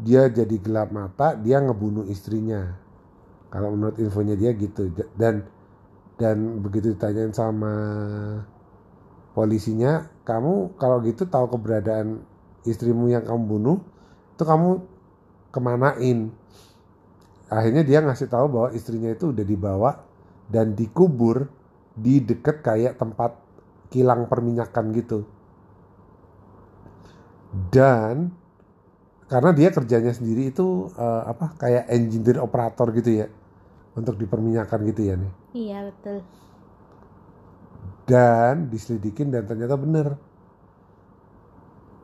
dia 0.00 0.32
jadi 0.32 0.56
gelap 0.56 0.90
mata 0.92 1.36
dia 1.36 1.60
ngebunuh 1.60 2.08
istrinya. 2.08 2.76
Kalau 3.50 3.74
menurut 3.74 4.00
infonya 4.00 4.38
dia 4.38 4.56
gitu. 4.56 4.88
Dan 5.12 5.44
dan 6.16 6.60
begitu 6.60 6.92
ditanyain 6.96 7.32
sama 7.32 7.72
polisinya 9.32 10.08
kamu 10.24 10.76
kalau 10.76 11.00
gitu 11.04 11.24
tahu 11.24 11.56
keberadaan 11.56 12.20
istrimu 12.68 13.08
yang 13.08 13.24
kamu 13.24 13.42
bunuh 13.44 13.78
itu 14.36 14.42
kamu 14.44 14.84
kemanain? 15.52 16.32
Akhirnya 17.50 17.82
dia 17.82 17.98
ngasih 18.00 18.30
tahu 18.30 18.46
bahwa 18.46 18.68
istrinya 18.72 19.10
itu 19.10 19.34
udah 19.34 19.44
dibawa 19.44 19.90
dan 20.46 20.78
dikubur 20.78 21.50
di 21.98 22.22
deket 22.22 22.62
kayak 22.62 22.96
tempat 22.96 23.36
kilang 23.90 24.30
perminyakan 24.30 24.94
gitu 24.94 25.26
dan 27.50 28.30
karena 29.30 29.50
dia 29.54 29.70
kerjanya 29.70 30.10
sendiri 30.10 30.50
itu 30.50 30.90
eh, 30.94 31.22
apa 31.26 31.54
kayak 31.54 31.86
engineer 31.90 32.42
operator 32.42 32.90
gitu 32.94 33.22
ya 33.22 33.26
untuk 33.94 34.18
di 34.18 34.26
perminyakan 34.26 34.80
gitu 34.90 35.02
ya 35.06 35.14
nih. 35.18 35.32
Iya 35.54 35.78
betul. 35.90 36.18
Dan 38.06 38.70
diselidikin 38.70 39.30
dan 39.30 39.46
ternyata 39.46 39.74
bener. 39.78 40.08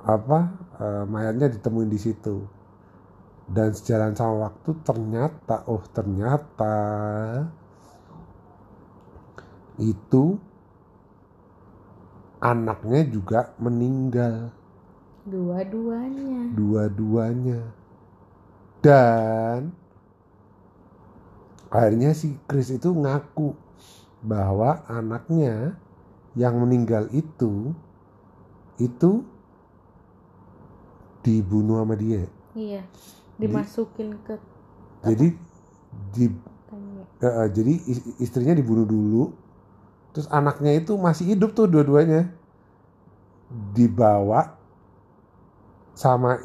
Apa 0.07 0.39
eh, 0.79 1.05
mayatnya 1.07 1.51
ditemuin 1.51 1.91
di 1.91 1.99
situ. 1.99 2.37
Dan 3.47 3.71
sejalan 3.71 4.15
sama 4.15 4.51
waktu 4.51 4.75
ternyata 4.83 5.63
oh 5.71 5.83
ternyata 5.95 6.75
itu 9.79 10.35
anaknya 12.43 13.07
juga 13.07 13.55
meninggal 13.63 14.51
dua-duanya. 15.31 16.43
Dua-duanya. 16.57 17.61
Dan 18.83 19.73
akhirnya 21.71 22.11
si 22.21 22.29
Chris 22.49 22.69
itu 22.75 22.91
ngaku 23.03 23.55
bahwa 24.25 24.71
anaknya 24.91 25.77
yang 26.37 26.55
meninggal 26.63 27.09
itu 27.15 27.75
itu 28.79 29.25
dibunuh 31.25 31.83
sama 31.83 31.95
dia. 31.99 32.25
Iya 32.57 32.83
dimasukin 33.37 34.17
ke 34.25 34.35
jadi 35.05 35.27
di 36.15 36.27
eh, 37.23 37.49
jadi 37.53 37.73
is- 37.89 38.07
istrinya 38.21 38.55
dibunuh 38.57 38.85
dulu 38.89 39.33
terus 40.15 40.29
anaknya 40.33 40.73
itu 40.81 40.97
masih 40.97 41.37
hidup 41.37 41.53
tuh 41.57 41.69
dua-duanya. 41.69 42.31
Dibawa 43.75 44.56
sama 45.97 46.37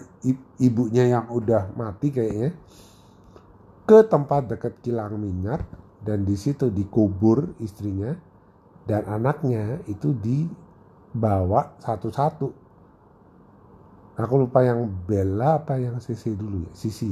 ibunya 0.63 1.11
yang 1.11 1.27
udah 1.27 1.75
mati 1.75 2.07
kayaknya 2.07 2.55
ke 3.83 3.99
tempat 4.07 4.47
dekat 4.47 4.79
kilang 4.79 5.19
minyak 5.19 5.59
dan 5.99 6.23
di 6.23 6.39
situ 6.39 6.71
dikubur 6.71 7.51
istrinya 7.59 8.15
dan 8.87 9.03
anaknya 9.11 9.83
itu 9.91 10.15
dibawa 10.15 11.75
satu-satu. 11.83 12.47
Aku 14.15 14.33
lupa 14.37 14.63
yang 14.63 14.87
Bella 14.87 15.59
apa 15.59 15.75
yang 15.81 15.99
Sisi 15.99 16.31
dulu 16.31 16.63
ya, 16.63 16.71
Sisi. 16.71 17.11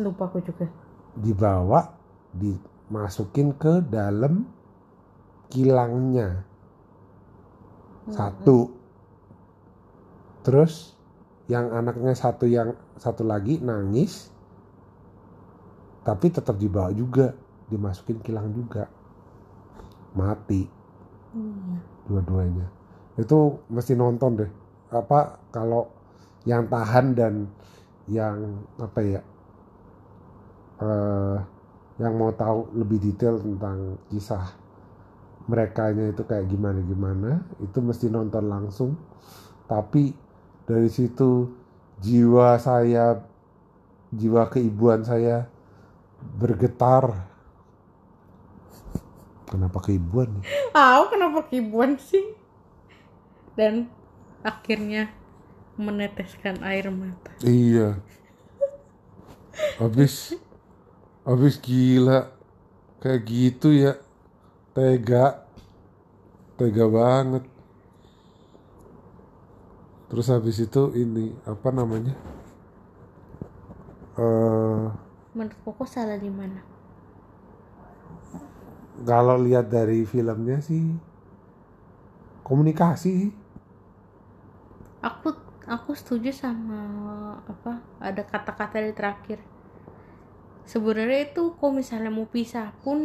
lupa 0.00 0.26
aku 0.32 0.40
juga 0.40 0.64
Dibawa, 1.12 1.92
dimasukin 2.32 3.52
ke 3.54 3.84
dalam 3.84 4.48
kilangnya. 5.52 6.42
Satu. 8.08 8.72
Terus 10.42 10.96
yang 11.52 11.68
anaknya 11.68 12.16
satu 12.16 12.48
yang 12.48 12.72
satu 12.96 13.28
lagi 13.28 13.60
nangis 13.60 14.32
tapi 16.02 16.34
tetap 16.34 16.58
dibawa 16.58 16.90
juga, 16.90 17.30
dimasukin 17.70 18.18
kilang 18.26 18.50
juga. 18.50 18.90
Mati. 20.18 20.66
Iya. 21.32 21.78
Dua-duanya. 22.10 22.66
Itu 23.14 23.62
mesti 23.70 23.94
nonton 23.94 24.42
deh. 24.42 24.50
Apa 24.90 25.38
kalau 25.54 25.88
yang 26.42 26.66
tahan 26.66 27.14
dan 27.14 27.46
yang 28.10 28.66
apa 28.82 28.98
ya 28.98 29.22
eh 30.82 31.38
yang 32.02 32.18
mau 32.18 32.34
tahu 32.34 32.74
lebih 32.74 32.98
detail 32.98 33.38
tentang 33.38 33.94
kisah 34.10 34.42
mereka 35.46 35.94
itu 35.94 36.26
kayak 36.26 36.50
gimana 36.50 36.82
gimana 36.82 37.30
itu 37.62 37.78
mesti 37.78 38.10
nonton 38.10 38.50
langsung. 38.50 38.98
Tapi 39.70 40.10
dari 40.68 40.88
situ 40.90 41.52
jiwa 42.02 42.58
saya 42.58 43.22
jiwa 44.12 44.48
keibuan 44.50 45.06
saya 45.06 45.46
bergetar 46.38 47.28
kenapa 49.48 49.78
keibuan 49.84 50.28
nih 50.40 50.62
Tahu 50.72 51.02
kenapa 51.12 51.44
kibuan 51.52 52.00
sih? 52.00 52.32
Dan 53.52 53.92
akhirnya 54.40 55.12
meneteskan 55.76 56.64
air 56.64 56.88
mata. 56.88 57.28
Iya. 57.44 58.00
Habis 59.76 60.32
habis 61.28 61.60
gila 61.60 62.32
kayak 63.04 63.20
gitu 63.28 63.68
ya. 63.76 64.00
Tega. 64.72 65.44
Tega 66.56 66.88
banget. 66.88 67.44
Terus 70.12 70.26
habis 70.28 70.56
itu 70.60 70.82
ini 70.92 71.32
apa 71.48 71.68
namanya? 71.72 72.12
Eh 74.18 74.86
Menurut 75.36 75.56
Koko 75.64 75.84
salah 75.94 76.16
di 76.24 76.30
mana? 76.32 76.60
kalau 79.08 79.36
lihat 79.40 79.66
dari 79.72 80.04
filmnya 80.08 80.58
sih 80.62 80.84
komunikasi 82.44 83.32
Aku 85.08 85.28
aku 85.74 85.90
setuju 86.00 86.30
sama 86.42 86.80
apa? 87.52 87.72
Ada 88.08 88.22
kata-kata 88.32 88.78
di 88.86 88.92
terakhir. 88.98 89.38
Sebenarnya 90.72 91.20
itu 91.30 91.42
kalau 91.58 91.72
misalnya 91.80 92.10
mau 92.14 92.26
pisah 92.34 92.70
pun 92.82 92.98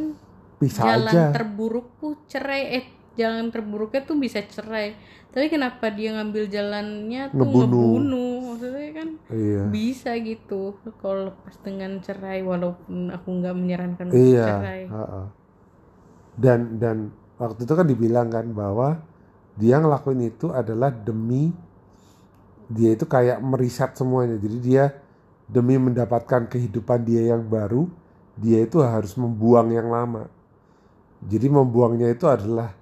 bisa 0.61 0.83
jalan 0.83 1.17
aja. 1.17 1.25
terburuk 1.33 1.87
tuh 2.01 2.13
cerai 2.31 2.63
eh 2.81 2.85
jalan 3.17 3.49
terburuknya 3.49 4.05
tuh 4.05 4.15
bisa 4.15 4.39
cerai 4.45 4.93
tapi 5.27 5.51
kenapa 5.51 5.91
dia 5.91 6.17
ngambil 6.17 6.49
jalannya 6.49 7.29
tuh 7.29 7.45
Ngebunuh. 7.45 7.67
ngebunuh, 7.67 8.33
maksudnya 8.47 8.89
kan 8.95 9.09
Iya. 9.29 9.61
bisa 9.69 10.11
gitu 10.17 10.61
kalau 10.97 11.29
lepas 11.29 11.55
dengan 11.61 11.99
cerai 12.01 12.41
walaupun 12.41 13.11
aku 13.11 13.27
nggak 13.37 13.55
menyarankan 13.57 14.07
Iya. 14.09 14.45
cerai 14.47 14.81
heeh. 14.87 15.25
Dan 16.37 16.77
dan 16.77 16.97
waktu 17.37 17.65
itu 17.65 17.73
kan 17.73 17.85
dibilang 17.85 18.29
kan 18.29 18.49
bahwa 18.49 19.01
dia 19.57 19.81
ngelakuin 19.81 20.21
itu 20.25 20.53
adalah 20.53 20.93
demi 20.93 21.49
dia 22.67 22.93
itu 22.93 23.05
kayak 23.05 23.37
meriset 23.41 23.93
semuanya. 23.93 24.37
Jadi 24.37 24.57
dia 24.59 24.91
demi 25.45 25.79
mendapatkan 25.79 26.45
kehidupan 26.45 27.07
dia 27.07 27.31
yang 27.31 27.47
baru, 27.47 27.87
dia 28.35 28.61
itu 28.61 28.83
harus 28.83 29.15
membuang 29.15 29.71
yang 29.71 29.87
lama. 29.87 30.27
Jadi 31.23 31.47
membuangnya 31.47 32.11
itu 32.11 32.27
adalah 32.27 32.75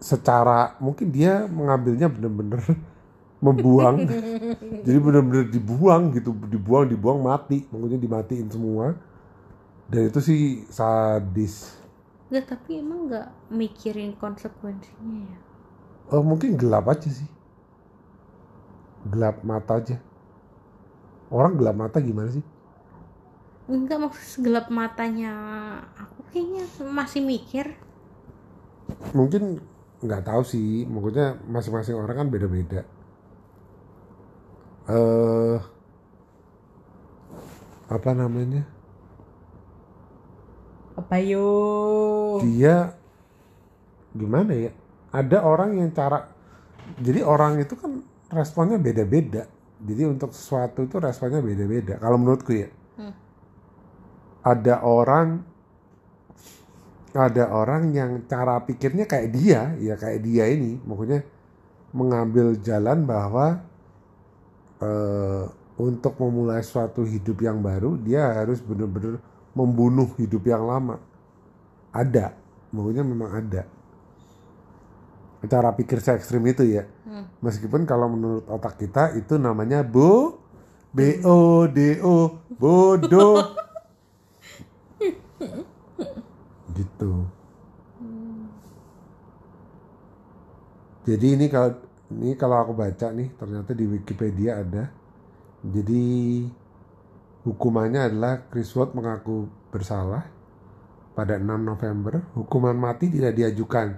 secara 0.00 0.74
mungkin 0.80 1.12
dia 1.12 1.46
mengambilnya 1.46 2.08
bener-bener 2.10 2.60
membuang. 3.44 3.96
Jadi 4.86 4.98
bener-bener 5.00 5.46
dibuang 5.48 6.12
gitu, 6.16 6.32
dibuang, 6.48 6.88
dibuang 6.88 7.20
mati, 7.24 7.64
maksudnya 7.70 8.00
dimatiin 8.00 8.48
semua. 8.52 8.96
Dan 9.90 10.08
itu 10.10 10.20
sih 10.22 10.40
sadis. 10.70 11.76
Nggak, 12.30 12.44
tapi 12.56 12.70
emang 12.80 13.10
nggak 13.10 13.28
mikirin 13.50 14.14
konsekuensinya 14.14 15.18
ya 15.34 15.38
Oh 16.10 16.22
mungkin 16.26 16.58
gelap 16.58 16.90
aja 16.90 17.06
sih. 17.10 17.28
Gelap 19.12 19.42
mata 19.46 19.78
aja. 19.78 19.96
Orang 21.30 21.54
gelap 21.58 21.76
mata 21.78 21.98
gimana 22.02 22.30
sih? 22.34 22.44
enggak 23.70 24.02
maksud 24.02 24.26
segelap 24.42 24.66
matanya 24.78 25.32
aku 25.94 26.26
kayaknya 26.34 26.66
masih 26.90 27.22
mikir 27.22 27.66
Mungkin 29.14 29.62
nggak 30.00 30.24
tahu 30.24 30.42
sih. 30.44 30.84
Maksudnya 30.88 31.36
masing-masing 31.48 31.96
orang 31.96 32.16
kan 32.24 32.28
beda-beda. 32.28 32.80
Eh 34.90 35.58
apa 37.90 38.10
namanya? 38.14 38.62
apa 41.00 41.16
yo 41.16 41.48
Dia 42.44 42.92
gimana 44.12 44.52
ya? 44.52 44.70
Ada 45.10 45.42
orang 45.42 45.80
yang 45.80 45.90
cara 45.96 46.28
jadi 47.00 47.24
orang 47.24 47.62
itu 47.62 47.74
kan 47.78 48.02
responnya 48.30 48.78
beda-beda. 48.78 49.46
Jadi 49.80 50.02
untuk 50.04 50.36
sesuatu 50.36 50.84
itu 50.84 51.00
responnya 51.00 51.40
beda-beda. 51.40 51.96
Kalau 51.96 52.20
menurutku 52.20 52.52
ya. 52.52 52.68
Hmm. 53.00 53.14
Ada 54.44 54.84
orang 54.84 55.49
ada 57.14 57.50
orang 57.50 57.90
yang 57.90 58.22
cara 58.30 58.62
pikirnya 58.62 59.06
kayak 59.06 59.28
dia, 59.34 59.74
ya 59.82 59.98
kayak 59.98 60.22
dia 60.22 60.46
ini, 60.46 60.78
maksudnya 60.86 61.26
mengambil 61.90 62.54
jalan 62.62 63.02
bahwa 63.02 63.66
eh, 64.78 65.44
untuk 65.80 66.14
memulai 66.20 66.62
suatu 66.62 67.02
hidup 67.02 67.42
yang 67.42 67.58
baru, 67.58 67.98
dia 67.98 68.30
harus 68.30 68.62
benar-benar 68.62 69.18
membunuh 69.56 70.14
hidup 70.20 70.46
yang 70.46 70.68
lama. 70.68 71.02
Ada, 71.90 72.36
maksudnya 72.70 73.02
memang 73.02 73.30
ada. 73.34 73.66
Cara 75.48 75.72
pikir 75.72 76.04
se 76.04 76.12
ekstrim 76.12 76.44
itu 76.44 76.68
ya. 76.68 76.84
Hmm. 77.08 77.24
Meskipun 77.40 77.88
kalau 77.88 78.12
menurut 78.12 78.44
otak 78.44 78.76
kita 78.76 79.16
itu 79.16 79.40
namanya 79.40 79.80
bo 79.80 80.36
B 80.92 81.24
O 81.24 81.64
D 81.64 81.96
O 82.04 82.36
bodoh. 82.60 83.40
gitu. 86.80 87.28
Jadi 91.08 91.26
ini 91.36 91.46
kalau 91.48 91.70
ini 92.12 92.36
kalau 92.36 92.56
aku 92.60 92.72
baca 92.76 93.06
nih 93.14 93.28
ternyata 93.38 93.72
di 93.72 93.84
Wikipedia 93.88 94.60
ada. 94.62 94.84
Jadi 95.64 96.04
hukumannya 97.44 98.00
adalah 98.12 98.44
Chris 98.52 98.72
Wood 98.76 98.92
mengaku 98.96 99.48
bersalah 99.72 100.28
pada 101.16 101.36
6 101.40 101.44
November. 101.60 102.24
Hukuman 102.36 102.76
mati 102.76 103.08
tidak 103.12 103.36
diajukan. 103.36 103.96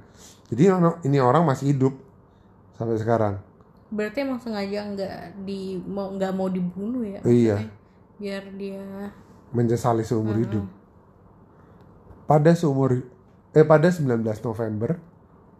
Jadi 0.50 0.62
ini 1.08 1.18
orang 1.22 1.44
masih 1.48 1.74
hidup 1.74 1.94
sampai 2.76 2.98
sekarang. 3.00 3.36
berarti 3.92 4.24
emang 4.24 4.40
sengaja 4.40 4.88
nggak 4.88 5.16
di 5.44 5.76
mau 5.84 6.08
nggak 6.16 6.32
mau 6.32 6.48
dibunuh 6.48 7.04
ya 7.04 7.20
Iya. 7.28 7.68
biar 8.16 8.44
dia 8.56 9.12
menyesali 9.52 10.00
seumur 10.00 10.36
Mm-mm. 10.36 10.44
hidup. 10.48 10.66
Pada 12.32 12.56
seumur 12.56 13.04
eh 13.52 13.60
pada 13.60 13.92
19 13.92 14.24
November, 14.24 14.96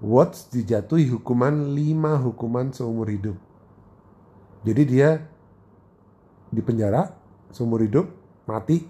Watts 0.01 0.49
dijatuhi 0.49 1.13
hukuman 1.13 1.77
5 1.77 2.25
hukuman 2.33 2.73
seumur 2.73 3.13
hidup. 3.13 3.37
Jadi 4.65 4.83
dia 4.89 5.21
di 6.49 6.65
penjara 6.65 7.13
seumur 7.53 7.85
hidup, 7.85 8.09
mati. 8.49 8.89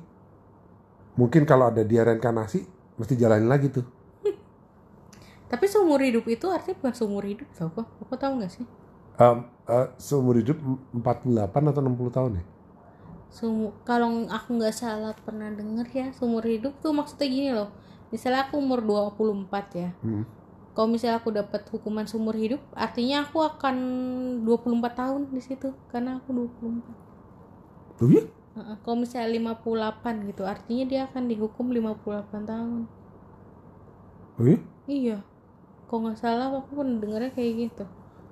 Mungkin 1.19 1.43
kalau 1.43 1.75
ada 1.75 1.83
dia 1.83 2.07
reinkarnasi, 2.07 2.63
mesti 3.03 3.19
jalanin 3.19 3.51
lagi 3.51 3.67
tuh. 3.67 3.83
tapi 5.51 5.67
seumur 5.67 5.99
hidup 5.99 6.23
itu 6.31 6.47
artinya 6.55 6.79
bukan 6.79 6.95
seumur 6.95 7.27
hidup 7.27 7.51
tau 7.51 7.67
kok 7.75 7.85
aku 7.99 8.15
tahu 8.15 8.39
nggak 8.39 8.53
sih 8.63 8.65
Em, 9.19 9.45
eh, 9.69 9.89
seumur 9.99 10.41
hidup 10.41 10.57
48 10.95 11.69
atau 11.69 11.83
60 11.85 12.09
tahun 12.09 12.33
ya? 12.41 12.45
Seumu- 13.33 13.73
kalau 13.83 14.29
aku 14.29 14.49
nggak 14.55 14.77
salah 14.77 15.17
pernah 15.17 15.49
denger 15.49 15.87
ya 15.91 16.07
seumur 16.13 16.45
hidup 16.45 16.77
tuh 16.79 16.93
maksudnya 16.93 17.29
gini 17.29 17.51
loh 17.51 17.73
misalnya 18.13 18.45
aku 18.45 18.61
umur 18.61 18.85
24 18.85 19.73
ya 19.73 19.91
Hmm. 20.05 20.29
kalau 20.73 20.89
misalnya 20.89 21.17
aku 21.17 21.33
dapat 21.33 21.65
hukuman 21.67 22.05
seumur 22.05 22.37
hidup 22.37 22.61
artinya 22.77 23.25
aku 23.25 23.41
akan 23.41 23.77
24 24.45 24.69
tahun 24.93 25.21
di 25.33 25.41
situ 25.41 25.73
karena 25.89 26.21
aku 26.21 26.29
24 26.31 27.01
Oh 28.03 28.09
iya? 28.09 28.25
Kalau 28.85 28.97
misalnya 28.99 29.33
58 29.57 30.29
gitu 30.29 30.43
artinya 30.45 30.85
dia 30.85 31.01
akan 31.09 31.23
dihukum 31.25 31.73
58 31.73 32.45
tahun 32.45 32.85
Oh 34.37 34.45
iya? 34.45 34.59
iya 34.87 35.19
kalau 35.89 36.05
nggak 36.05 36.21
salah 36.21 36.53
aku 36.53 36.73
pun 36.75 37.01
dengarnya 37.01 37.33
kayak 37.33 37.53
gitu 37.65 37.85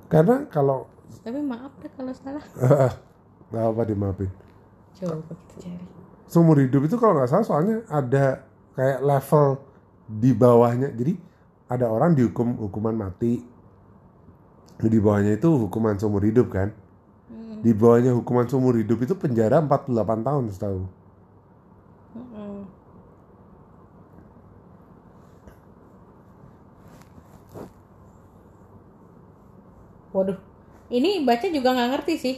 Karena 0.09 0.45
kalau 0.47 0.85
tapi 1.25 1.41
maaf 1.41 1.73
deh 1.81 1.89
kalau 1.91 2.13
salah 2.13 2.45
nggak 3.49 3.65
apa 3.65 3.83
dimaafin. 3.83 4.31
Coba 4.97 5.15
kita 5.29 5.45
cari 5.63 5.87
Seumur 6.31 6.57
hidup 6.63 6.87
itu 6.87 6.97
kalau 7.01 7.19
nggak 7.19 7.31
salah 7.31 7.47
soalnya 7.47 7.77
ada 7.91 8.47
kayak 8.79 9.01
level 9.03 9.47
di 10.07 10.31
bawahnya. 10.31 10.89
Jadi 10.95 11.15
ada 11.67 11.87
orang 11.91 12.15
dihukum 12.15 12.55
hukuman 12.59 12.95
mati. 12.95 13.43
Di 14.81 14.99
bawahnya 14.99 15.33
itu 15.39 15.49
hukuman 15.63 15.95
seumur 16.01 16.23
hidup 16.25 16.49
kan. 16.57 16.69
Mm, 17.31 17.63
Di 17.65 17.73
bawahnya 17.75 18.13
hukuman 18.19 18.47
seumur 18.51 18.75
hidup 18.81 18.99
itu 19.05 19.15
penjara 19.23 19.61
48 19.65 20.27
tahun 20.27 20.45
setahu. 20.55 20.83
mm-mm. 22.17 22.67
Waduh, 30.15 30.39
ini 30.91 31.23
baca 31.27 31.47
juga 31.57 31.69
nggak 31.75 31.91
ngerti 31.95 32.15
sih. 32.19 32.37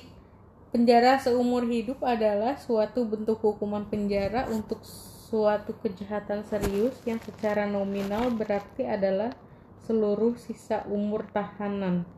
Penjara 0.73 1.21
seumur 1.21 1.69
hidup 1.69 2.01
adalah 2.01 2.57
suatu 2.57 3.05
bentuk 3.05 3.45
hukuman 3.45 3.85
penjara 3.85 4.49
untuk 4.49 4.81
suatu 5.29 5.77
kejahatan 5.85 6.49
serius 6.49 6.97
yang 7.05 7.21
secara 7.21 7.69
nominal 7.69 8.33
berarti 8.33 8.89
adalah 8.89 9.37
seluruh 9.85 10.33
sisa 10.41 10.81
umur 10.89 11.29
tahanan. 11.29 12.09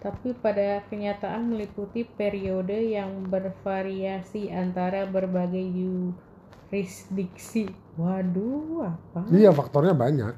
Tapi 0.00 0.32
pada 0.32 0.88
kenyataan 0.88 1.52
meliputi 1.52 2.08
periode 2.08 2.80
yang 2.80 3.28
bervariasi 3.28 4.48
antara 4.48 5.04
berbagai 5.04 5.68
yurisdiksi. 6.72 7.68
Waduh, 8.00 8.88
apa? 8.88 9.28
Iya 9.28 9.52
faktornya 9.52 9.92
banyak. 9.92 10.32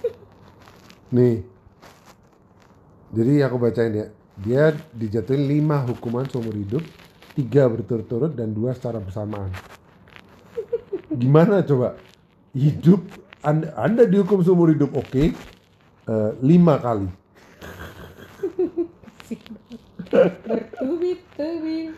Nih. 1.12 1.49
Jadi 3.10 3.42
aku 3.42 3.56
bacain 3.58 3.94
ya. 3.94 4.06
Dia 4.40 4.72
dijatuhin 4.96 5.44
5 5.44 5.90
hukuman 5.92 6.24
seumur 6.30 6.56
hidup, 6.56 6.80
tiga 7.36 7.68
berturut-turut 7.68 8.32
dan 8.32 8.56
dua 8.56 8.72
secara 8.72 8.96
bersamaan. 8.96 9.52
Gimana 11.12 11.60
coba? 11.66 12.00
Hidup 12.56 13.04
Anda, 13.40 13.72
anda 13.72 14.04
dihukum 14.04 14.44
seumur 14.44 14.68
hidup 14.68 14.92
oke. 14.92 15.32
Eh, 16.10 16.30
lima 16.44 16.76
kali. 16.76 17.08
Bertubi-tubi. 20.44 21.96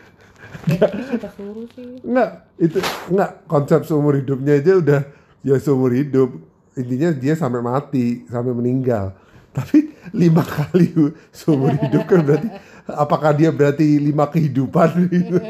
Enggak, 2.03 2.29
itu 2.55 2.79
enggak 3.11 3.31
konsep 3.51 3.83
seumur 3.83 4.15
hidupnya 4.15 4.55
aja 4.55 4.79
udah 4.79 5.01
ya 5.43 5.55
seumur 5.59 5.91
hidup. 5.91 6.31
Intinya 6.79 7.11
dia 7.11 7.35
sampai 7.35 7.59
mati, 7.59 8.23
sampai 8.31 8.55
meninggal. 8.55 9.11
Tapi 9.53 9.93
lima 10.11 10.41
kali 10.57 10.89
seumur 11.29 11.77
hidup 11.77 12.09
kan 12.09 12.25
berarti 12.25 12.49
apakah 12.89 13.31
dia 13.31 13.53
berarti 13.53 14.01
lima 14.01 14.25
kehidupan 14.27 14.89
gitu? 15.07 15.37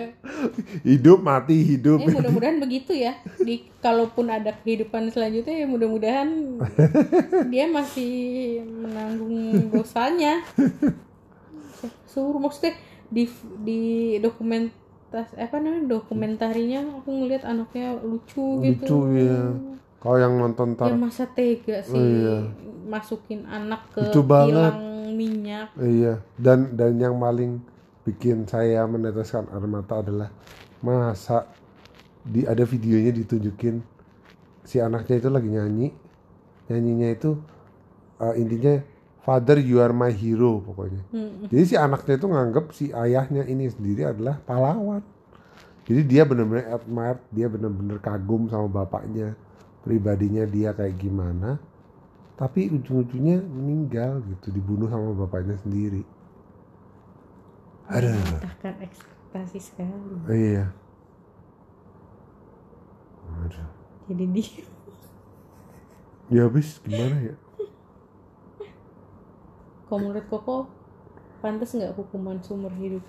Hidup, 0.84 1.24
mati, 1.24 1.56
hidup. 1.64 2.04
Eh 2.04 2.12
mudah-mudahan 2.12 2.60
begitu 2.60 2.92
ya. 2.92 3.16
Di 3.40 3.64
kalaupun 3.80 4.28
ada 4.28 4.52
kehidupan 4.52 5.08
selanjutnya 5.08 5.64
ya 5.64 5.68
mudah-mudahan 5.68 6.60
dia 7.48 7.66
masih 7.72 8.60
menanggung 8.68 9.72
dosanya. 9.72 10.44
Suruh 12.12 12.44
maksudnya 12.44 12.76
di 13.08 13.32
di 13.64 13.82
dokumentas 14.20 15.32
apa 15.38 15.64
namanya 15.64 16.02
dokumentarinya 16.02 17.00
aku 17.00 17.10
ngeliat 17.24 17.48
anaknya 17.48 17.96
lucu, 18.04 18.68
gitu. 18.68 18.84
Lucu 18.84 19.00
ya. 19.16 19.40
Kalau 20.04 20.20
yang 20.20 20.36
nonton 20.36 20.76
Ya 20.76 20.78
ntar, 20.78 21.00
masa 21.00 21.24
tega 21.26 21.80
sih 21.80 21.96
iya. 21.96 22.52
masukin 22.86 23.48
anak 23.48 23.88
ke 23.90 24.04
Lucu 24.04 24.22
banget. 24.22 24.52
kilang 24.76 24.80
minyak. 25.16 25.68
iya. 25.80 26.20
Dan 26.36 26.76
dan 26.76 27.00
yang 27.00 27.16
paling 27.16 27.64
bikin 28.04 28.44
saya 28.44 28.84
meneteskan 28.84 29.48
air 29.48 29.64
mata 29.64 30.04
adalah 30.04 30.28
masa 30.78 31.48
di 32.22 32.44
ada 32.44 32.64
videonya 32.64 33.12
ditunjukin 33.14 33.80
si 34.62 34.78
anaknya 34.78 35.16
itu 35.18 35.30
lagi 35.30 35.48
nyanyi 35.48 35.88
nyanyinya 36.68 37.10
itu 37.10 37.32
eh, 38.18 38.34
intinya 38.36 38.84
father 39.20 39.56
you 39.56 39.80
are 39.80 39.92
my 39.92 40.12
hero 40.12 40.60
pokoknya 40.60 41.00
Hmm. 41.12 41.48
jadi 41.48 41.64
si 41.64 41.76
anaknya 41.76 42.16
itu 42.16 42.28
nganggep 42.28 42.66
si 42.72 42.86
ayahnya 42.92 43.44
ini 43.44 43.68
sendiri 43.68 44.04
adalah 44.06 44.40
pahlawan 44.42 45.00
jadi 45.84 46.02
dia 46.04 46.24
benar-benar 46.24 46.76
admire 46.76 47.20
dia 47.30 47.48
benar-benar 47.48 48.00
kagum 48.00 48.48
sama 48.48 48.68
bapaknya 48.68 49.36
pribadinya 49.84 50.48
dia 50.48 50.72
kayak 50.74 50.96
gimana 50.98 51.60
tapi 52.40 52.72
ujung-ujungnya 52.74 53.44
meninggal 53.46 54.24
gitu 54.26 54.50
dibunuh 54.50 54.90
sama 54.90 55.14
bapaknya 55.14 55.60
sendiri 55.62 56.02
Aduh. 57.92 58.16
Mematahkan 58.16 58.80
ekspektasi 58.80 59.60
sekali. 59.60 59.92
Iya. 60.32 60.72
Aduh. 63.44 63.68
Jadi 64.08 64.26
dia 64.32 64.64
Ya 66.32 66.48
habis 66.48 66.80
gimana 66.82 67.20
ya? 67.20 67.36
kalau 69.86 70.10
menurut 70.10 70.26
Koko 70.26 70.66
pantas 71.44 71.76
nggak 71.78 71.94
hukuman 71.94 72.42
seumur 72.42 72.74
hidup? 72.80 73.04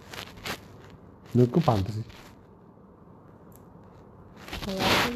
Menurutku 1.32 1.62
pantas 1.64 1.96
sih. 1.96 2.06
Kalau 4.68 4.82
aku 4.84 5.10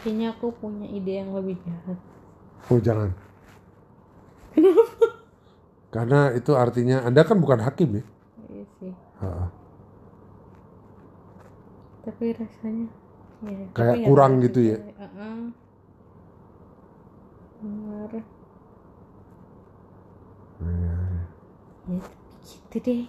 kayaknya 0.00 0.32
aku 0.32 0.52
punya 0.56 0.88
ide 0.88 1.20
yang 1.20 1.30
lebih 1.36 1.56
jahat. 1.64 1.98
Oh 2.72 2.80
jangan. 2.80 3.12
Karena 5.94 6.30
itu 6.34 6.52
artinya 6.54 7.02
Anda 7.02 7.26
kan 7.26 7.42
bukan 7.42 7.60
hakim 7.60 8.00
ya. 8.00 8.04
Iya 8.50 8.64
sih. 8.78 8.92
Ha-ha. 9.20 9.46
Tapi 12.00 12.24
rasanya 12.32 12.88
ya, 13.44 13.58
Kayak 13.76 13.96
tapi 14.00 14.06
kurang 14.08 14.32
tahu 14.38 14.44
gitu 14.48 14.60
ya? 14.64 14.78
Benar. 17.60 18.10
Iya, 20.60 20.96
Ya 21.88 22.00
gitu 22.44 22.76
deh. 22.80 23.04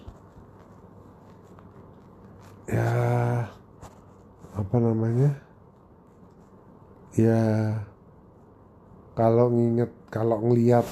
Ya 2.71 2.91
apa 4.55 4.75
namanya? 4.79 5.50
Ya 7.19 7.41
kalau 9.11 9.51
nginget 9.51 9.91
kalau 10.07 10.39
ngelihat 10.39 10.87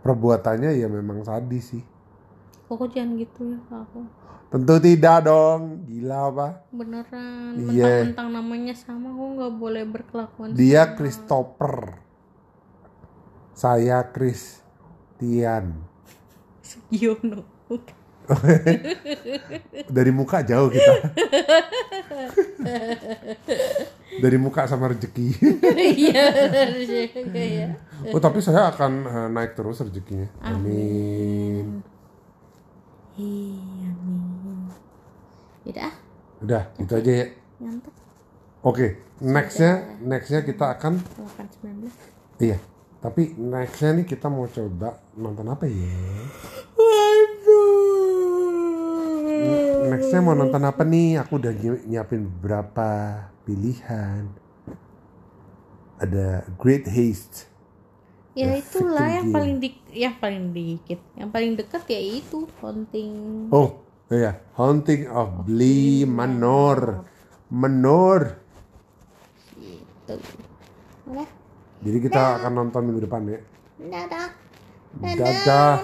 perbuatannya 0.00 0.72
ya 0.80 0.88
memang 0.88 1.20
sadis 1.20 1.76
sih. 1.76 1.84
Koko 2.68 2.88
jangan 2.88 3.16
gitu 3.20 3.52
ya 3.52 3.60
aku. 3.72 4.04
Tentu 4.48 4.80
tidak 4.80 5.28
dong, 5.28 5.84
gila 5.84 6.32
apa? 6.32 6.48
Beneran. 6.72 7.52
Iya. 7.68 8.08
Mentang-mentang 8.08 8.28
namanya 8.32 8.72
sama, 8.72 9.12
aku 9.12 9.24
nggak 9.36 9.54
boleh 9.60 9.84
berkelakuan. 9.84 10.56
Dia 10.56 10.88
sama. 10.88 10.96
Christopher. 10.96 11.76
Saya 13.52 14.00
Christian. 14.08 15.84
Sugiono. 16.68 17.44
Dari 19.96 20.10
muka 20.12 20.44
jauh 20.44 20.68
kita. 20.68 20.92
Dari 24.22 24.38
muka 24.40 24.66
sama 24.68 24.88
rezeki. 24.92 25.26
Iya, 25.98 26.24
ya. 27.32 27.68
Oh 28.12 28.20
tapi 28.20 28.42
saya 28.42 28.68
akan 28.72 28.92
eh, 29.06 29.28
naik 29.32 29.54
terus 29.56 29.80
rezekinya. 29.80 30.28
Amin. 30.42 31.82
Iya, 33.18 33.90
amin. 33.90 34.70
Yaudah, 35.66 35.90
ah, 35.90 35.94
Udah, 36.42 36.62
itu 36.78 36.92
aja 36.94 37.12
ya. 37.12 37.26
Oke, 38.62 38.98
nextnya, 39.22 39.98
nextnya 40.02 40.42
kita 40.42 40.74
akan, 40.78 40.98
819. 40.98 42.42
iya. 42.42 42.58
Tapi 42.98 43.38
nextnya 43.38 43.94
nih 43.94 44.06
kita 44.10 44.26
mau 44.26 44.50
coba 44.50 44.98
nonton 45.14 45.46
apa 45.46 45.70
ya? 45.70 45.94
Nextnya 49.88 50.20
mau 50.20 50.34
nonton 50.34 50.62
apa 50.62 50.82
nih? 50.84 51.22
Aku 51.22 51.38
udah 51.40 51.52
nyi- 51.52 51.84
nyiapin 51.88 52.26
beberapa 52.26 52.88
pilihan. 53.42 54.28
Ada 55.98 56.46
Great 56.60 56.86
Haste. 56.86 57.50
Ya 58.38 58.54
The 58.54 58.62
itulah 58.62 59.08
yang 59.10 59.26
Game. 59.28 59.34
paling 59.34 59.54
di 59.58 59.68
yang 59.90 60.14
paling 60.22 60.54
dikit. 60.54 61.00
Yang 61.18 61.30
paling 61.34 61.52
dekat 61.58 61.82
ya 61.90 61.98
itu 61.98 62.46
Haunting. 62.62 63.12
Oh, 63.50 63.82
iya, 64.06 64.38
Haunting 64.54 65.10
of 65.10 65.42
Bly 65.42 66.06
Manor. 66.06 67.02
Manor. 67.50 68.38
gitu 69.58 70.14
udah 71.08 71.28
Jadi 71.80 71.98
kita 72.04 72.20
akan 72.38 72.52
nonton 72.54 72.80
minggu 72.84 73.08
depan 73.08 73.22
ya. 73.26 73.40
dadah 73.78 74.28
Dadah. 74.98 75.78